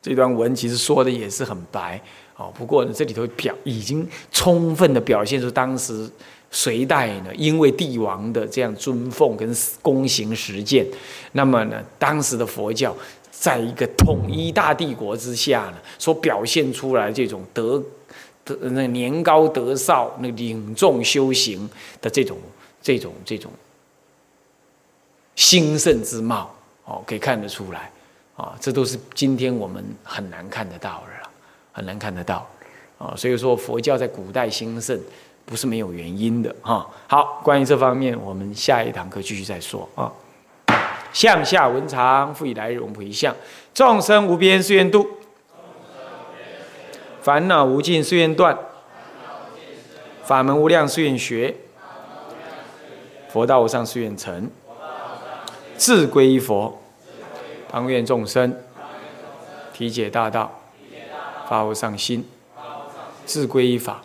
[0.00, 2.00] 这段文其实说的也是很白。
[2.36, 6.08] 哦，不过呢，这里头表已经充分的表现出当时
[6.56, 10.86] 隋代呢，因为帝王的这样尊奉跟躬行实践，
[11.32, 12.96] 那么呢，当时的佛教
[13.30, 17.82] 在一个统一大帝国之下呢，所表现出来这种德
[18.42, 21.68] 德那年高德少、那领众修行
[22.00, 22.38] 的这种
[22.80, 23.52] 这种这种
[25.34, 27.92] 兴盛之貌哦，可以看得出来。
[28.34, 31.30] 啊，这都是今天我们很难看得到的了，
[31.72, 32.48] 很难看得到
[32.96, 33.14] 啊。
[33.14, 34.98] 所以说，佛教在古代兴盛
[35.46, 36.86] 不是没有原因的哈。
[37.08, 40.12] 好，关于这方面，我们下一堂课继续再说啊。
[41.12, 43.34] 向下文长，复以来日，我们回向：
[43.72, 45.06] 众生无边誓愿度，
[47.22, 48.58] 烦恼无尽誓愿断，
[50.24, 51.56] 法门无量誓愿学，
[53.30, 54.50] 佛道无上誓愿成，
[55.78, 56.82] 自归依佛。
[57.70, 58.58] 当愿众生
[59.72, 60.50] 体解大道，
[61.48, 62.28] 发无上心，
[63.24, 64.02] 自归依法。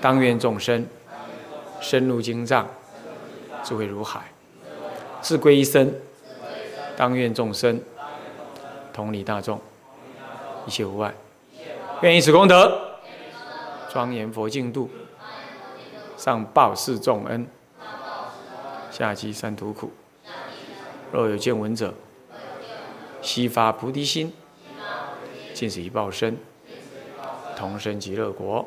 [0.00, 0.86] 当愿众生
[1.80, 2.66] 深入经藏，
[3.64, 4.22] 智慧如海，
[5.20, 5.92] 自归依僧。
[6.96, 7.80] 当愿众生
[8.92, 9.60] 同理大众，
[10.66, 11.14] 一切无碍。
[12.02, 12.98] 愿以此功德
[13.90, 14.88] 庄严佛净土，
[16.16, 17.46] 上报四重恩，
[18.90, 19.92] 下济三途苦。
[21.12, 21.94] 若有见闻者，
[23.22, 24.32] 悉发菩提心，
[25.54, 26.36] 尽此一报身，
[27.56, 28.66] 同生极乐国。